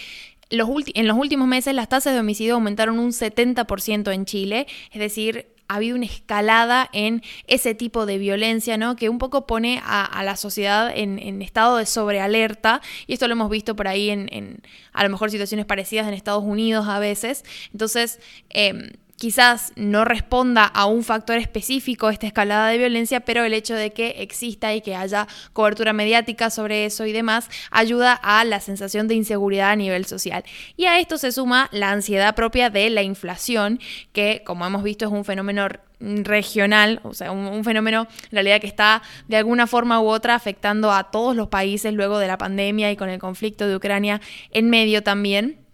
en 0.51 1.07
los 1.07 1.19
últimos 1.19 1.47
meses 1.47 1.75
las 1.75 1.89
tasas 1.89 2.15
de 2.15 2.21
homicidio 2.21 2.55
aumentaron 2.55 2.99
un 2.99 3.11
70% 3.11 4.13
en 4.13 4.25
Chile, 4.25 4.67
es 4.93 5.01
decir, 5.01 5.47
ha 5.69 5.77
habido 5.77 5.97
una 5.97 6.07
escalada 6.07 6.89
en 6.93 7.23
ese 7.47 7.75
tipo 7.75 8.07
de 8.07 8.17
violencia, 8.17 8.79
¿no? 8.79 8.97
Que 8.97 9.11
un 9.11 9.19
poco 9.19 9.47
pone 9.47 9.83
a, 9.85 10.23
la 10.25 10.37
sociedad 10.37 10.91
en, 10.95 11.43
estado 11.43 11.77
de 11.77 11.85
sobrealerta. 11.85 12.81
Y 13.07 13.13
esto 13.13 13.29
lo 13.29 13.33
hemos 13.33 13.51
visto 13.51 13.77
por 13.77 13.87
ahí 13.87 14.09
en, 14.09 14.63
a 14.95 15.05
lo 15.05 15.11
mejor 15.11 15.31
situaciones 15.31 15.67
parecidas 15.67 16.09
en 16.09 16.15
Estados 16.15 16.43
Unidos 16.43 16.89
a 16.89 16.99
veces. 16.99 17.45
Entonces, 17.73 18.19
eh, 18.49 18.93
quizás 19.19 19.73
no 19.77 20.05
responda 20.05 20.65
a 20.65 20.87
un 20.87 21.03
factor 21.03 21.37
específico 21.39 22.09
esta 22.09 22.27
escalada 22.27 22.69
de 22.69 22.79
violencia, 22.79 23.21
pero 23.21 23.45
el 23.45 23.53
hecho 23.53 23.75
de 23.75 23.93
que 23.93 24.23
exista 24.23 24.75
y 24.75 24.81
que 24.81 24.95
haya 24.95 25.27
cobertura 25.53 25.93
mediática 25.93 26.51
sobre 26.51 26.85
eso 26.85 27.05
y 27.05 27.13
demás 27.13 27.51
ayuda 27.71 28.13
a 28.13 28.45
la 28.45 28.61
sensación 28.61 29.09
de 29.09 29.17
inseguridad 29.17 29.71
a 29.71 29.77
nivel 29.77 30.07
social. 30.07 30.45
Y 30.77 30.87
a 30.87 31.01
esto 31.01 31.19
se 31.19 31.33
suma 31.33 31.69
la 31.73 31.91
ansiedad 31.91 32.35
propia 32.35 32.71
de 32.71 32.89
la 32.91 33.03
inflación, 33.03 33.81
que 34.13 34.43
como 34.47 34.65
hemos 34.65 34.83
visto 34.83 35.05
es 35.05 35.11
un 35.11 35.25
fenómeno 35.25 35.69
regional, 36.01 37.01
o 37.03 37.13
sea, 37.13 37.33
un, 37.33 37.65
fenómeno 37.65 38.07
en 38.25 38.31
realidad 38.31 38.61
que 38.61 38.69
está 38.69 39.03
de 39.27 39.37
alguna 39.37 39.67
forma 39.67 40.01
u 40.01 40.07
otra 40.07 40.37
afectando 40.37 40.93
a 40.93 41.11
todos 41.11 41.35
los 41.35 41.49
países 41.49 41.93
luego 41.93 42.19
de 42.19 42.29
la 42.29 42.39
pandemia 42.39 42.93
y 42.93 42.97
con 42.97 43.09
el 43.09 43.19
conflicto 43.19 43.67
de 43.67 43.75
Ucrania 43.75 44.21
en 44.53 44.71
medio 44.71 45.03
también. 45.03 45.68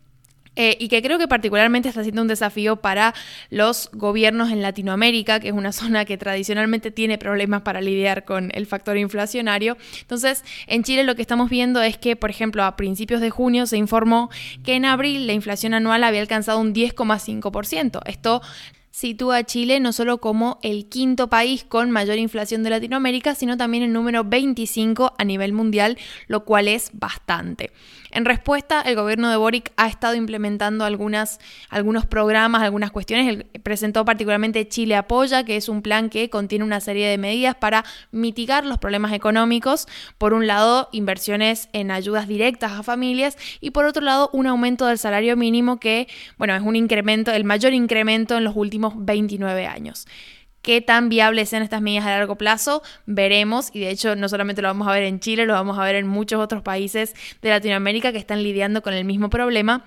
Eh, 0.56 0.76
y 0.78 0.88
que 0.88 1.02
creo 1.02 1.18
que 1.18 1.26
particularmente 1.26 1.88
está 1.88 2.02
siendo 2.02 2.22
un 2.22 2.28
desafío 2.28 2.76
para 2.76 3.14
los 3.50 3.90
gobiernos 3.92 4.52
en 4.52 4.62
Latinoamérica, 4.62 5.40
que 5.40 5.48
es 5.48 5.54
una 5.54 5.72
zona 5.72 6.04
que 6.04 6.16
tradicionalmente 6.16 6.90
tiene 6.90 7.18
problemas 7.18 7.62
para 7.62 7.80
lidiar 7.80 8.24
con 8.24 8.50
el 8.54 8.66
factor 8.66 8.96
inflacionario. 8.96 9.76
Entonces, 10.00 10.44
en 10.66 10.84
Chile 10.84 11.04
lo 11.04 11.14
que 11.16 11.22
estamos 11.22 11.50
viendo 11.50 11.82
es 11.82 11.98
que, 11.98 12.16
por 12.16 12.30
ejemplo, 12.30 12.64
a 12.64 12.76
principios 12.76 13.20
de 13.20 13.30
junio 13.30 13.66
se 13.66 13.76
informó 13.76 14.30
que 14.62 14.74
en 14.74 14.84
abril 14.84 15.26
la 15.26 15.32
inflación 15.32 15.74
anual 15.74 16.04
había 16.04 16.20
alcanzado 16.20 16.60
un 16.60 16.72
10,5%. 16.74 18.00
Esto 18.06 18.42
sitúa 18.94 19.38
a 19.38 19.44
Chile 19.44 19.80
no 19.80 19.92
solo 19.92 20.18
como 20.18 20.60
el 20.62 20.88
quinto 20.88 21.28
país 21.28 21.64
con 21.64 21.90
mayor 21.90 22.16
inflación 22.16 22.62
de 22.62 22.70
Latinoamérica, 22.70 23.34
sino 23.34 23.56
también 23.56 23.82
el 23.82 23.92
número 23.92 24.22
25 24.22 25.14
a 25.18 25.24
nivel 25.24 25.52
mundial, 25.52 25.98
lo 26.28 26.44
cual 26.44 26.68
es 26.68 26.90
bastante. 26.92 27.72
En 28.14 28.24
respuesta, 28.24 28.80
el 28.80 28.94
gobierno 28.94 29.28
de 29.28 29.36
Boric 29.36 29.72
ha 29.76 29.88
estado 29.88 30.14
implementando 30.14 30.84
algunos 30.84 31.38
programas, 32.08 32.62
algunas 32.62 32.92
cuestiones. 32.92 33.44
presentó 33.64 34.04
particularmente 34.04 34.68
Chile 34.68 34.94
Apoya, 34.94 35.42
que 35.42 35.56
es 35.56 35.68
un 35.68 35.82
plan 35.82 36.10
que 36.10 36.30
contiene 36.30 36.64
una 36.64 36.78
serie 36.78 37.08
de 37.08 37.18
medidas 37.18 37.56
para 37.56 37.84
mitigar 38.12 38.66
los 38.66 38.78
problemas 38.78 39.12
económicos. 39.12 39.88
Por 40.16 40.32
un 40.32 40.46
lado, 40.46 40.88
inversiones 40.92 41.68
en 41.72 41.90
ayudas 41.90 42.28
directas 42.28 42.70
a 42.70 42.84
familias 42.84 43.36
y 43.60 43.72
por 43.72 43.84
otro 43.84 44.04
lado, 44.04 44.30
un 44.32 44.46
aumento 44.46 44.86
del 44.86 44.98
salario 44.98 45.36
mínimo 45.36 45.80
que, 45.80 46.06
bueno, 46.38 46.54
es 46.54 46.62
un 46.62 46.76
incremento, 46.76 47.32
el 47.32 47.42
mayor 47.42 47.72
incremento 47.72 48.36
en 48.36 48.44
los 48.44 48.54
últimos 48.54 48.94
29 48.96 49.66
años. 49.66 50.06
¿Qué 50.64 50.80
tan 50.80 51.10
viables 51.10 51.50
sean 51.50 51.62
estas 51.62 51.82
medidas 51.82 52.06
a 52.06 52.10
largo 52.10 52.36
plazo? 52.36 52.82
Veremos, 53.04 53.68
y 53.74 53.80
de 53.80 53.90
hecho 53.90 54.16
no 54.16 54.30
solamente 54.30 54.62
lo 54.62 54.68
vamos 54.68 54.88
a 54.88 54.92
ver 54.92 55.02
en 55.02 55.20
Chile, 55.20 55.44
lo 55.44 55.52
vamos 55.52 55.78
a 55.78 55.84
ver 55.84 55.94
en 55.94 56.06
muchos 56.06 56.40
otros 56.40 56.62
países 56.62 57.14
de 57.42 57.50
Latinoamérica 57.50 58.12
que 58.12 58.18
están 58.18 58.42
lidiando 58.42 58.80
con 58.80 58.94
el 58.94 59.04
mismo 59.04 59.28
problema. 59.28 59.84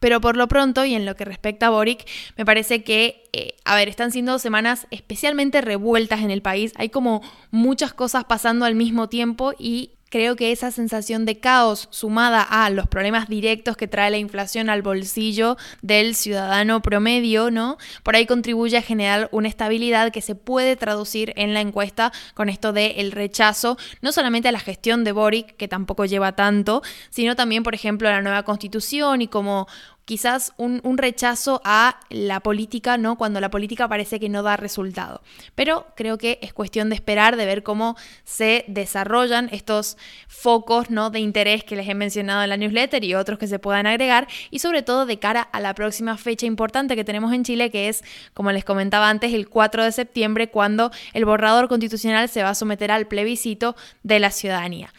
Pero 0.00 0.20
por 0.20 0.36
lo 0.36 0.46
pronto, 0.46 0.84
y 0.84 0.94
en 0.94 1.06
lo 1.06 1.16
que 1.16 1.24
respecta 1.24 1.68
a 1.68 1.70
Boric, 1.70 2.06
me 2.36 2.44
parece 2.44 2.84
que, 2.84 3.24
eh, 3.32 3.54
a 3.64 3.76
ver, 3.76 3.88
están 3.88 4.12
siendo 4.12 4.38
semanas 4.38 4.86
especialmente 4.90 5.62
revueltas 5.62 6.20
en 6.20 6.30
el 6.30 6.42
país. 6.42 6.74
Hay 6.76 6.90
como 6.90 7.22
muchas 7.50 7.94
cosas 7.94 8.24
pasando 8.24 8.66
al 8.66 8.74
mismo 8.74 9.08
tiempo 9.08 9.54
y 9.58 9.92
creo 10.10 10.36
que 10.36 10.52
esa 10.52 10.70
sensación 10.70 11.24
de 11.24 11.38
caos 11.38 11.88
sumada 11.90 12.42
a 12.42 12.70
los 12.70 12.86
problemas 12.86 13.28
directos 13.28 13.76
que 13.76 13.88
trae 13.88 14.10
la 14.10 14.18
inflación 14.18 14.70
al 14.70 14.82
bolsillo 14.82 15.56
del 15.82 16.14
ciudadano 16.14 16.82
promedio, 16.82 17.50
¿no? 17.50 17.78
Por 18.02 18.16
ahí 18.16 18.26
contribuye 18.26 18.76
a 18.76 18.82
generar 18.82 19.28
una 19.32 19.48
estabilidad 19.48 20.12
que 20.12 20.20
se 20.20 20.34
puede 20.34 20.76
traducir 20.76 21.32
en 21.36 21.54
la 21.54 21.60
encuesta 21.60 22.12
con 22.34 22.48
esto 22.48 22.72
del 22.72 22.92
el 22.96 23.12
rechazo, 23.12 23.76
no 24.02 24.12
solamente 24.12 24.48
a 24.48 24.52
la 24.52 24.60
gestión 24.60 25.04
de 25.04 25.12
Boric, 25.12 25.56
que 25.56 25.68
tampoco 25.68 26.04
lleva 26.04 26.32
tanto, 26.32 26.82
sino 27.10 27.36
también, 27.36 27.62
por 27.62 27.74
ejemplo, 27.74 28.08
a 28.08 28.12
la 28.12 28.22
nueva 28.22 28.44
constitución 28.44 29.22
y 29.22 29.28
como 29.28 29.66
quizás 30.04 30.52
un, 30.56 30.82
rechazo 30.98 31.60
a 31.64 31.98
la 32.10 32.40
política, 32.40 32.98
¿no? 32.98 33.16
Cuando 33.16 33.40
la 33.40 33.50
política 33.50 33.88
parece 33.88 34.20
que 34.20 34.28
no 34.28 34.42
da 34.42 34.56
resultado. 34.56 35.22
Pero 35.54 35.86
creo 35.96 36.18
que 36.18 36.38
es 36.42 36.52
cuestión 36.52 36.88
de 36.88 36.94
esperar, 36.94 37.36
de 37.36 37.46
ver 37.46 37.62
cómo 37.62 37.96
se 38.24 38.64
desarrollan 38.68 39.48
estos 39.52 39.96
focos, 40.28 40.90
¿no? 40.90 41.10
De 41.10 41.20
interés 41.20 41.64
que 41.64 41.76
les 41.76 41.88
he 41.88 41.94
mencionado 41.94 42.42
en 42.42 42.50
la 42.50 42.56
newsletter 42.56 43.02
y 43.04 43.14
otros 43.14 43.38
que 43.38 43.46
se 43.46 43.58
puedan 43.58 43.86
agregar, 43.86 44.28
y 44.50 44.58
sobre 44.58 44.82
todo 44.82 45.06
de 45.06 45.18
cara 45.18 45.42
a 45.42 45.60
la 45.60 45.74
próxima 45.74 46.16
fecha 46.16 46.46
importante 46.46 46.96
que 46.96 47.04
tenemos 47.04 47.32
en 47.32 47.44
Chile, 47.44 47.70
que 47.70 47.88
es, 47.88 48.04
como 48.34 48.52
les 48.52 48.64
comentaba 48.64 49.08
antes, 49.08 49.32
el 49.32 49.48
4 49.48 49.84
de 49.84 49.92
septiembre, 49.92 50.50
cuando 50.50 50.90
el 51.12 51.24
borrador 51.24 51.68
constitucional 51.68 52.28
se 52.28 52.42
va 52.42 52.50
a 52.50 52.54
someter 52.54 52.90
al 52.90 53.06
plebiscito 53.06 53.76
de 54.02 54.20
la 54.20 54.30
ciudadanía 54.30 54.92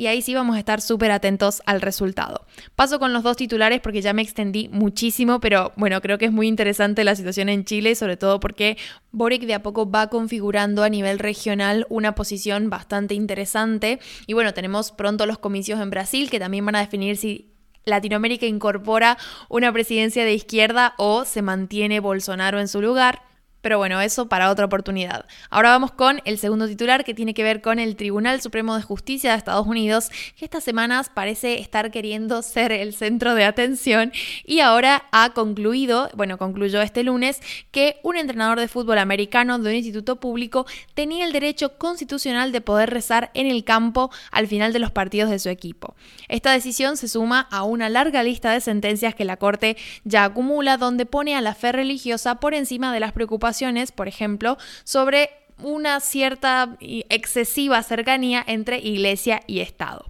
y 0.00 0.06
ahí 0.06 0.22
sí 0.22 0.32
vamos 0.32 0.56
a 0.56 0.58
estar 0.58 0.80
súper 0.80 1.10
atentos 1.10 1.60
al 1.66 1.82
resultado. 1.82 2.46
Paso 2.74 2.98
con 2.98 3.12
los 3.12 3.22
dos 3.22 3.36
titulares 3.36 3.82
porque 3.82 4.00
ya 4.00 4.14
me 4.14 4.22
extendí 4.22 4.70
muchísimo, 4.72 5.40
pero 5.40 5.74
bueno, 5.76 6.00
creo 6.00 6.16
que 6.16 6.24
es 6.24 6.32
muy 6.32 6.48
interesante 6.48 7.04
la 7.04 7.14
situación 7.14 7.50
en 7.50 7.66
Chile, 7.66 7.94
sobre 7.94 8.16
todo 8.16 8.40
porque 8.40 8.78
Boric 9.12 9.42
de 9.42 9.52
a 9.52 9.62
poco 9.62 9.90
va 9.90 10.06
configurando 10.06 10.84
a 10.84 10.88
nivel 10.88 11.18
regional 11.18 11.84
una 11.90 12.14
posición 12.14 12.70
bastante 12.70 13.12
interesante. 13.12 14.00
Y 14.26 14.32
bueno, 14.32 14.54
tenemos 14.54 14.90
pronto 14.90 15.26
los 15.26 15.36
comicios 15.36 15.78
en 15.78 15.90
Brasil 15.90 16.30
que 16.30 16.38
también 16.38 16.64
van 16.64 16.76
a 16.76 16.80
definir 16.80 17.18
si 17.18 17.52
Latinoamérica 17.84 18.46
incorpora 18.46 19.18
una 19.50 19.70
presidencia 19.70 20.24
de 20.24 20.32
izquierda 20.32 20.94
o 20.96 21.26
se 21.26 21.42
mantiene 21.42 22.00
Bolsonaro 22.00 22.58
en 22.58 22.68
su 22.68 22.80
lugar. 22.80 23.29
Pero 23.60 23.78
bueno, 23.78 24.00
eso 24.00 24.28
para 24.28 24.50
otra 24.50 24.64
oportunidad. 24.64 25.26
Ahora 25.50 25.70
vamos 25.70 25.92
con 25.92 26.22
el 26.24 26.38
segundo 26.38 26.66
titular 26.66 27.04
que 27.04 27.14
tiene 27.14 27.34
que 27.34 27.42
ver 27.42 27.60
con 27.60 27.78
el 27.78 27.96
Tribunal 27.96 28.40
Supremo 28.40 28.74
de 28.76 28.82
Justicia 28.82 29.32
de 29.32 29.38
Estados 29.38 29.66
Unidos, 29.66 30.10
que 30.36 30.44
estas 30.44 30.64
semanas 30.64 31.10
parece 31.12 31.60
estar 31.60 31.90
queriendo 31.90 32.40
ser 32.42 32.72
el 32.72 32.94
centro 32.94 33.34
de 33.34 33.44
atención 33.44 34.12
y 34.44 34.60
ahora 34.60 35.04
ha 35.12 35.30
concluido, 35.30 36.08
bueno, 36.14 36.38
concluyó 36.38 36.80
este 36.80 37.02
lunes, 37.02 37.40
que 37.70 38.00
un 38.02 38.16
entrenador 38.16 38.58
de 38.58 38.68
fútbol 38.68 38.98
americano 38.98 39.58
de 39.58 39.68
un 39.68 39.76
instituto 39.76 40.16
público 40.16 40.66
tenía 40.94 41.26
el 41.26 41.32
derecho 41.32 41.76
constitucional 41.76 42.52
de 42.52 42.60
poder 42.62 42.90
rezar 42.90 43.30
en 43.34 43.46
el 43.46 43.64
campo 43.64 44.10
al 44.30 44.46
final 44.46 44.72
de 44.72 44.78
los 44.78 44.90
partidos 44.90 45.28
de 45.28 45.38
su 45.38 45.50
equipo. 45.50 45.94
Esta 46.28 46.52
decisión 46.52 46.96
se 46.96 47.08
suma 47.08 47.40
a 47.50 47.64
una 47.64 47.88
larga 47.90 48.22
lista 48.22 48.52
de 48.52 48.60
sentencias 48.60 49.14
que 49.14 49.24
la 49.24 49.36
Corte 49.36 49.76
ya 50.04 50.24
acumula, 50.24 50.78
donde 50.78 51.04
pone 51.04 51.36
a 51.36 51.40
la 51.40 51.54
fe 51.54 51.72
religiosa 51.72 52.36
por 52.36 52.54
encima 52.54 52.92
de 52.92 53.00
las 53.00 53.12
preocupaciones 53.12 53.49
por 53.92 54.08
ejemplo, 54.08 54.58
sobre 54.84 55.30
una 55.58 56.00
cierta 56.00 56.76
excesiva 56.80 57.82
cercanía 57.82 58.42
entre 58.46 58.78
iglesia 58.78 59.42
y 59.46 59.60
Estado. 59.60 60.06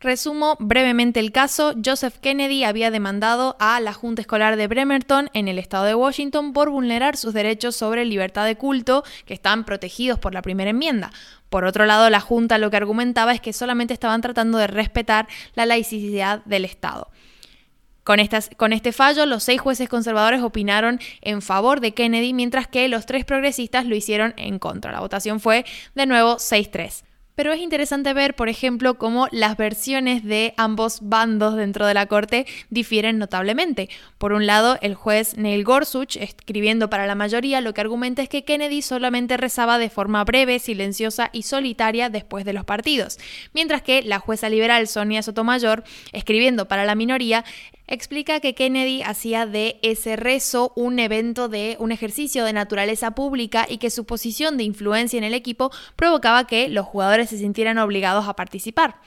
Resumo 0.00 0.56
brevemente 0.58 1.20
el 1.20 1.30
caso. 1.30 1.74
Joseph 1.84 2.16
Kennedy 2.22 2.64
había 2.64 2.90
demandado 2.90 3.56
a 3.60 3.80
la 3.80 3.92
Junta 3.92 4.22
Escolar 4.22 4.56
de 4.56 4.66
Bremerton 4.66 5.28
en 5.34 5.46
el 5.46 5.58
estado 5.58 5.84
de 5.84 5.94
Washington 5.94 6.54
por 6.54 6.70
vulnerar 6.70 7.18
sus 7.18 7.34
derechos 7.34 7.76
sobre 7.76 8.06
libertad 8.06 8.46
de 8.46 8.56
culto 8.56 9.04
que 9.26 9.34
están 9.34 9.64
protegidos 9.64 10.18
por 10.18 10.32
la 10.32 10.40
primera 10.40 10.70
enmienda. 10.70 11.10
Por 11.50 11.66
otro 11.66 11.84
lado, 11.84 12.08
la 12.08 12.20
Junta 12.20 12.56
lo 12.56 12.70
que 12.70 12.78
argumentaba 12.78 13.34
es 13.34 13.42
que 13.42 13.52
solamente 13.52 13.92
estaban 13.92 14.22
tratando 14.22 14.56
de 14.56 14.68
respetar 14.68 15.28
la 15.54 15.66
laicidad 15.66 16.42
del 16.46 16.64
Estado. 16.64 17.10
Con, 18.04 18.18
este 18.18 18.92
fallo, 18.92 19.26
los 19.26 19.42
seis 19.42 19.60
jueces 19.60 19.88
conservadores 19.88 20.42
opinaron 20.42 21.00
en 21.20 21.42
favor 21.42 21.80
de 21.80 21.92
Kennedy, 21.92 22.32
mientras 22.32 22.66
que 22.66 22.88
los 22.88 23.06
tres 23.06 23.24
progresistas 23.24 23.86
lo 23.86 23.94
hicieron 23.94 24.34
en 24.36 24.58
contra. 24.58 24.92
La 24.92 25.00
votación 25.00 25.40
fue 25.40 25.64
de 25.94 26.06
nuevo 26.06 26.36
6-3. 26.36 27.04
Pero 27.40 27.54
es 27.54 27.60
interesante 27.60 28.12
ver, 28.12 28.36
por 28.36 28.50
ejemplo, 28.50 28.98
cómo 28.98 29.26
las 29.30 29.56
versiones 29.56 30.24
de 30.24 30.52
ambos 30.58 30.98
bandos 31.00 31.56
dentro 31.56 31.86
de 31.86 31.94
la 31.94 32.04
corte 32.04 32.44
difieren 32.68 33.16
notablemente. 33.16 33.88
Por 34.18 34.34
un 34.34 34.44
lado, 34.44 34.76
el 34.82 34.94
juez 34.94 35.38
Neil 35.38 35.64
Gorsuch, 35.64 36.16
escribiendo 36.16 36.90
para 36.90 37.06
la 37.06 37.14
mayoría, 37.14 37.62
lo 37.62 37.72
que 37.72 37.80
argumenta 37.80 38.20
es 38.20 38.28
que 38.28 38.44
Kennedy 38.44 38.82
solamente 38.82 39.38
rezaba 39.38 39.78
de 39.78 39.88
forma 39.88 40.22
breve, 40.24 40.58
silenciosa 40.58 41.30
y 41.32 41.44
solitaria 41.44 42.10
después 42.10 42.44
de 42.44 42.52
los 42.52 42.66
partidos, 42.66 43.18
mientras 43.54 43.80
que 43.80 44.02
la 44.02 44.18
jueza 44.18 44.50
liberal 44.50 44.86
Sonia 44.86 45.22
Sotomayor, 45.22 45.82
escribiendo 46.12 46.68
para 46.68 46.84
la 46.84 46.94
minoría, 46.94 47.46
explica 47.90 48.40
que 48.40 48.54
Kennedy 48.54 49.02
hacía 49.02 49.44
de 49.44 49.78
ese 49.82 50.16
rezo 50.16 50.72
un 50.76 50.98
evento 50.98 51.48
de 51.48 51.76
un 51.80 51.92
ejercicio 51.92 52.44
de 52.44 52.54
naturaleza 52.54 53.10
pública 53.10 53.66
y 53.68 53.78
que 53.78 53.90
su 53.90 54.06
posición 54.06 54.56
de 54.56 54.64
influencia 54.64 55.18
en 55.18 55.24
el 55.24 55.34
equipo 55.34 55.70
provocaba 55.96 56.46
que 56.46 56.68
los 56.68 56.86
jugadores 56.86 57.28
se 57.28 57.38
sintieran 57.38 57.78
obligados 57.78 58.26
a 58.28 58.34
participar. 58.34 59.00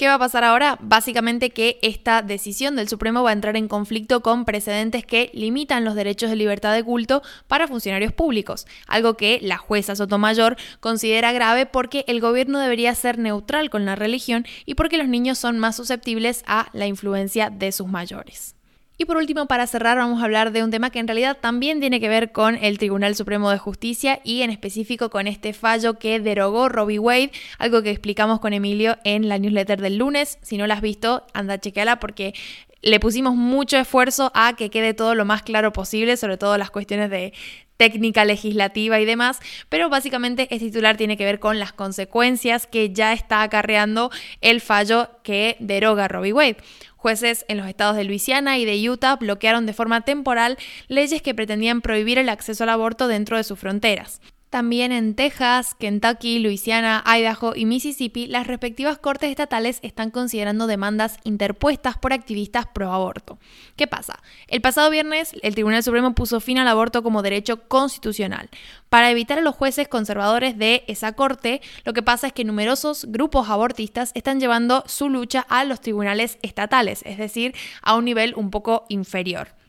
¿Qué 0.00 0.08
va 0.08 0.14
a 0.14 0.18
pasar 0.18 0.44
ahora? 0.44 0.78
Básicamente 0.80 1.50
que 1.50 1.78
esta 1.82 2.22
decisión 2.22 2.74
del 2.74 2.88
Supremo 2.88 3.22
va 3.22 3.28
a 3.28 3.34
entrar 3.34 3.58
en 3.58 3.68
conflicto 3.68 4.22
con 4.22 4.46
precedentes 4.46 5.04
que 5.04 5.30
limitan 5.34 5.84
los 5.84 5.94
derechos 5.94 6.30
de 6.30 6.36
libertad 6.36 6.72
de 6.72 6.82
culto 6.82 7.20
para 7.48 7.68
funcionarios 7.68 8.10
públicos, 8.10 8.66
algo 8.86 9.18
que 9.18 9.40
la 9.42 9.58
jueza 9.58 9.94
Sotomayor 9.94 10.56
considera 10.80 11.32
grave 11.32 11.66
porque 11.66 12.06
el 12.08 12.22
gobierno 12.22 12.60
debería 12.60 12.94
ser 12.94 13.18
neutral 13.18 13.68
con 13.68 13.84
la 13.84 13.94
religión 13.94 14.46
y 14.64 14.74
porque 14.74 14.96
los 14.96 15.06
niños 15.06 15.36
son 15.36 15.58
más 15.58 15.76
susceptibles 15.76 16.44
a 16.46 16.70
la 16.72 16.86
influencia 16.86 17.50
de 17.50 17.70
sus 17.70 17.86
mayores. 17.86 18.54
Y 19.00 19.06
por 19.06 19.16
último, 19.16 19.46
para 19.46 19.66
cerrar, 19.66 19.96
vamos 19.96 20.20
a 20.20 20.26
hablar 20.26 20.52
de 20.52 20.62
un 20.62 20.70
tema 20.70 20.90
que 20.90 20.98
en 20.98 21.08
realidad 21.08 21.38
también 21.40 21.80
tiene 21.80 22.00
que 22.00 22.10
ver 22.10 22.32
con 22.32 22.56
el 22.56 22.76
Tribunal 22.76 23.14
Supremo 23.14 23.50
de 23.50 23.56
Justicia 23.56 24.20
y 24.24 24.42
en 24.42 24.50
específico 24.50 25.08
con 25.08 25.26
este 25.26 25.54
fallo 25.54 25.98
que 25.98 26.20
derogó 26.20 26.68
Robbie 26.68 26.98
Wade, 26.98 27.32
algo 27.56 27.82
que 27.82 27.88
explicamos 27.88 28.40
con 28.40 28.52
Emilio 28.52 28.98
en 29.04 29.30
la 29.30 29.38
newsletter 29.38 29.80
del 29.80 29.96
lunes. 29.96 30.38
Si 30.42 30.58
no 30.58 30.66
la 30.66 30.74
has 30.74 30.82
visto, 30.82 31.24
anda 31.32 31.54
a 31.54 31.58
chequearla 31.58 31.98
porque 31.98 32.34
le 32.82 33.00
pusimos 33.00 33.36
mucho 33.36 33.78
esfuerzo 33.78 34.32
a 34.34 34.54
que 34.54 34.68
quede 34.68 34.92
todo 34.92 35.14
lo 35.14 35.24
más 35.24 35.42
claro 35.44 35.72
posible, 35.72 36.18
sobre 36.18 36.36
todo 36.36 36.58
las 36.58 36.70
cuestiones 36.70 37.08
de 37.08 37.32
técnica 37.80 38.26
legislativa 38.26 39.00
y 39.00 39.06
demás, 39.06 39.40
pero 39.70 39.88
básicamente 39.88 40.42
este 40.50 40.66
titular 40.66 40.98
tiene 40.98 41.16
que 41.16 41.24
ver 41.24 41.40
con 41.40 41.58
las 41.58 41.72
consecuencias 41.72 42.66
que 42.66 42.92
ya 42.92 43.14
está 43.14 43.40
acarreando 43.40 44.10
el 44.42 44.60
fallo 44.60 45.08
que 45.22 45.56
deroga 45.60 46.06
Robbie 46.06 46.34
Wade. 46.34 46.58
Jueces 46.96 47.46
en 47.48 47.56
los 47.56 47.66
estados 47.66 47.96
de 47.96 48.04
Luisiana 48.04 48.58
y 48.58 48.66
de 48.66 48.90
Utah 48.90 49.16
bloquearon 49.16 49.64
de 49.64 49.72
forma 49.72 50.02
temporal 50.02 50.58
leyes 50.88 51.22
que 51.22 51.34
pretendían 51.34 51.80
prohibir 51.80 52.18
el 52.18 52.28
acceso 52.28 52.64
al 52.64 52.68
aborto 52.68 53.08
dentro 53.08 53.38
de 53.38 53.44
sus 53.44 53.58
fronteras. 53.58 54.20
También 54.50 54.90
en 54.90 55.14
Texas, 55.14 55.76
Kentucky, 55.78 56.40
Luisiana, 56.40 57.04
Idaho 57.06 57.54
y 57.54 57.66
Mississippi, 57.66 58.26
las 58.26 58.48
respectivas 58.48 58.98
cortes 58.98 59.30
estatales 59.30 59.78
están 59.82 60.10
considerando 60.10 60.66
demandas 60.66 61.18
interpuestas 61.22 61.96
por 61.96 62.12
activistas 62.12 62.66
pro 62.66 62.92
aborto. 62.92 63.38
¿Qué 63.76 63.86
pasa? 63.86 64.20
El 64.48 64.60
pasado 64.60 64.90
viernes, 64.90 65.34
el 65.42 65.54
Tribunal 65.54 65.84
Supremo 65.84 66.16
puso 66.16 66.40
fin 66.40 66.58
al 66.58 66.66
aborto 66.66 67.04
como 67.04 67.22
derecho 67.22 67.68
constitucional. 67.68 68.50
Para 68.88 69.12
evitar 69.12 69.38
a 69.38 69.42
los 69.42 69.54
jueces 69.54 69.86
conservadores 69.86 70.58
de 70.58 70.82
esa 70.88 71.12
corte, 71.12 71.60
lo 71.84 71.92
que 71.92 72.02
pasa 72.02 72.26
es 72.26 72.32
que 72.32 72.44
numerosos 72.44 73.04
grupos 73.08 73.48
abortistas 73.50 74.10
están 74.14 74.40
llevando 74.40 74.82
su 74.88 75.08
lucha 75.08 75.46
a 75.48 75.62
los 75.62 75.80
tribunales 75.80 76.38
estatales, 76.42 77.02
es 77.06 77.18
decir, 77.18 77.54
a 77.82 77.94
un 77.94 78.04
nivel 78.04 78.34
un 78.34 78.50
poco 78.50 78.84
inferior. 78.88 79.60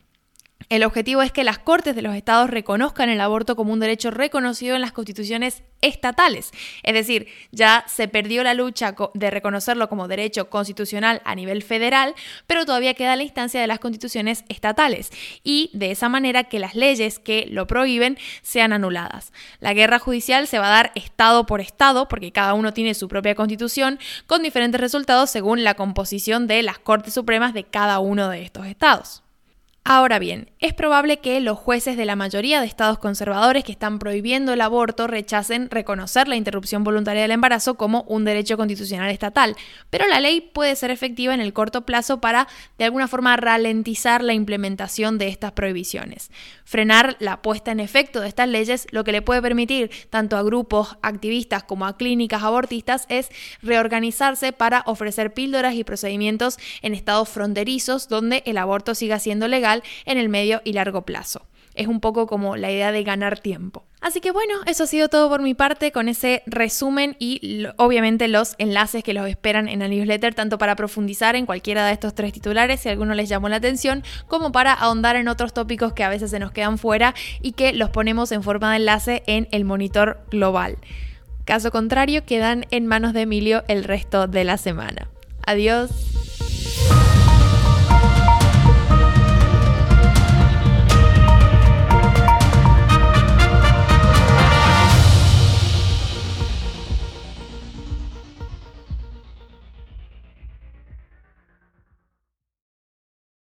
El 0.72 0.84
objetivo 0.84 1.20
es 1.20 1.32
que 1.32 1.44
las 1.44 1.58
Cortes 1.58 1.94
de 1.94 2.00
los 2.00 2.14
Estados 2.14 2.48
reconozcan 2.48 3.10
el 3.10 3.20
aborto 3.20 3.56
como 3.56 3.74
un 3.74 3.80
derecho 3.80 4.10
reconocido 4.10 4.74
en 4.74 4.80
las 4.80 4.92
constituciones 4.92 5.62
estatales. 5.82 6.50
Es 6.82 6.94
decir, 6.94 7.26
ya 7.50 7.84
se 7.88 8.08
perdió 8.08 8.42
la 8.42 8.54
lucha 8.54 8.94
de 9.12 9.30
reconocerlo 9.30 9.90
como 9.90 10.08
derecho 10.08 10.48
constitucional 10.48 11.20
a 11.26 11.34
nivel 11.34 11.62
federal, 11.62 12.14
pero 12.46 12.64
todavía 12.64 12.94
queda 12.94 13.16
la 13.16 13.22
instancia 13.22 13.60
de 13.60 13.66
las 13.66 13.80
constituciones 13.80 14.44
estatales 14.48 15.10
y 15.44 15.68
de 15.74 15.90
esa 15.90 16.08
manera 16.08 16.44
que 16.44 16.58
las 16.58 16.74
leyes 16.74 17.18
que 17.18 17.44
lo 17.50 17.66
prohíben 17.66 18.16
sean 18.40 18.72
anuladas. 18.72 19.30
La 19.60 19.74
guerra 19.74 19.98
judicial 19.98 20.46
se 20.48 20.58
va 20.58 20.68
a 20.68 20.76
dar 20.76 20.92
estado 20.94 21.44
por 21.44 21.60
estado, 21.60 22.08
porque 22.08 22.32
cada 22.32 22.54
uno 22.54 22.72
tiene 22.72 22.94
su 22.94 23.08
propia 23.08 23.34
constitución, 23.34 23.98
con 24.26 24.42
diferentes 24.42 24.80
resultados 24.80 25.28
según 25.28 25.64
la 25.64 25.74
composición 25.74 26.46
de 26.46 26.62
las 26.62 26.78
Cortes 26.78 27.12
Supremas 27.12 27.52
de 27.52 27.64
cada 27.64 27.98
uno 27.98 28.30
de 28.30 28.42
estos 28.42 28.64
estados. 28.64 29.21
Ahora 29.84 30.20
bien, 30.20 30.48
es 30.60 30.74
probable 30.74 31.16
que 31.16 31.40
los 31.40 31.58
jueces 31.58 31.96
de 31.96 32.04
la 32.04 32.14
mayoría 32.14 32.60
de 32.60 32.68
estados 32.68 32.98
conservadores 32.98 33.64
que 33.64 33.72
están 33.72 33.98
prohibiendo 33.98 34.52
el 34.52 34.60
aborto 34.60 35.08
rechacen 35.08 35.68
reconocer 35.70 36.28
la 36.28 36.36
interrupción 36.36 36.84
voluntaria 36.84 37.22
del 37.22 37.32
embarazo 37.32 37.74
como 37.74 38.02
un 38.02 38.24
derecho 38.24 38.56
constitucional 38.56 39.10
estatal, 39.10 39.56
pero 39.90 40.06
la 40.06 40.20
ley 40.20 40.40
puede 40.40 40.76
ser 40.76 40.92
efectiva 40.92 41.34
en 41.34 41.40
el 41.40 41.52
corto 41.52 41.84
plazo 41.84 42.20
para 42.20 42.46
de 42.78 42.84
alguna 42.84 43.08
forma 43.08 43.36
ralentizar 43.36 44.22
la 44.22 44.34
implementación 44.34 45.18
de 45.18 45.26
estas 45.26 45.50
prohibiciones. 45.50 46.30
Frenar 46.64 47.16
la 47.18 47.42
puesta 47.42 47.72
en 47.72 47.80
efecto 47.80 48.20
de 48.20 48.28
estas 48.28 48.48
leyes 48.48 48.86
lo 48.92 49.02
que 49.02 49.10
le 49.10 49.20
puede 49.20 49.42
permitir 49.42 49.90
tanto 50.10 50.36
a 50.36 50.44
grupos 50.44 50.96
activistas 51.02 51.64
como 51.64 51.86
a 51.86 51.96
clínicas 51.96 52.44
abortistas 52.44 53.06
es 53.08 53.30
reorganizarse 53.62 54.52
para 54.52 54.84
ofrecer 54.86 55.34
píldoras 55.34 55.74
y 55.74 55.82
procedimientos 55.82 56.58
en 56.82 56.94
estados 56.94 57.28
fronterizos 57.28 58.06
donde 58.06 58.44
el 58.46 58.58
aborto 58.58 58.94
siga 58.94 59.18
siendo 59.18 59.48
legal 59.48 59.71
en 60.04 60.18
el 60.18 60.28
medio 60.28 60.60
y 60.64 60.72
largo 60.72 61.02
plazo. 61.02 61.46
Es 61.74 61.86
un 61.86 62.00
poco 62.00 62.26
como 62.26 62.56
la 62.56 62.70
idea 62.70 62.92
de 62.92 63.02
ganar 63.02 63.38
tiempo. 63.38 63.84
Así 64.02 64.20
que 64.20 64.32
bueno, 64.32 64.54
eso 64.66 64.82
ha 64.84 64.86
sido 64.86 65.08
todo 65.08 65.30
por 65.30 65.42
mi 65.42 65.54
parte 65.54 65.92
con 65.92 66.08
ese 66.08 66.42
resumen 66.44 67.16
y 67.18 67.66
obviamente 67.76 68.26
los 68.28 68.56
enlaces 68.58 69.04
que 69.04 69.14
los 69.14 69.28
esperan 69.28 69.68
en 69.68 69.78
la 69.78 69.88
newsletter, 69.88 70.34
tanto 70.34 70.58
para 70.58 70.74
profundizar 70.74 71.36
en 71.36 71.46
cualquiera 71.46 71.86
de 71.86 71.92
estos 71.92 72.14
tres 72.14 72.32
titulares 72.32 72.80
si 72.80 72.88
alguno 72.88 73.14
les 73.14 73.28
llamó 73.28 73.48
la 73.48 73.56
atención, 73.56 74.02
como 74.26 74.50
para 74.50 74.72
ahondar 74.72 75.16
en 75.16 75.28
otros 75.28 75.54
tópicos 75.54 75.92
que 75.92 76.04
a 76.04 76.08
veces 76.08 76.32
se 76.32 76.40
nos 76.40 76.50
quedan 76.50 76.78
fuera 76.78 77.14
y 77.40 77.52
que 77.52 77.72
los 77.72 77.90
ponemos 77.90 78.32
en 78.32 78.42
forma 78.42 78.72
de 78.72 78.78
enlace 78.78 79.22
en 79.26 79.46
el 79.52 79.64
monitor 79.64 80.20
global. 80.30 80.78
Caso 81.44 81.70
contrario, 81.70 82.24
quedan 82.24 82.66
en 82.70 82.86
manos 82.86 83.12
de 83.12 83.22
Emilio 83.22 83.64
el 83.68 83.84
resto 83.84 84.26
de 84.26 84.44
la 84.44 84.58
semana. 84.58 85.08
Adiós. 85.46 86.31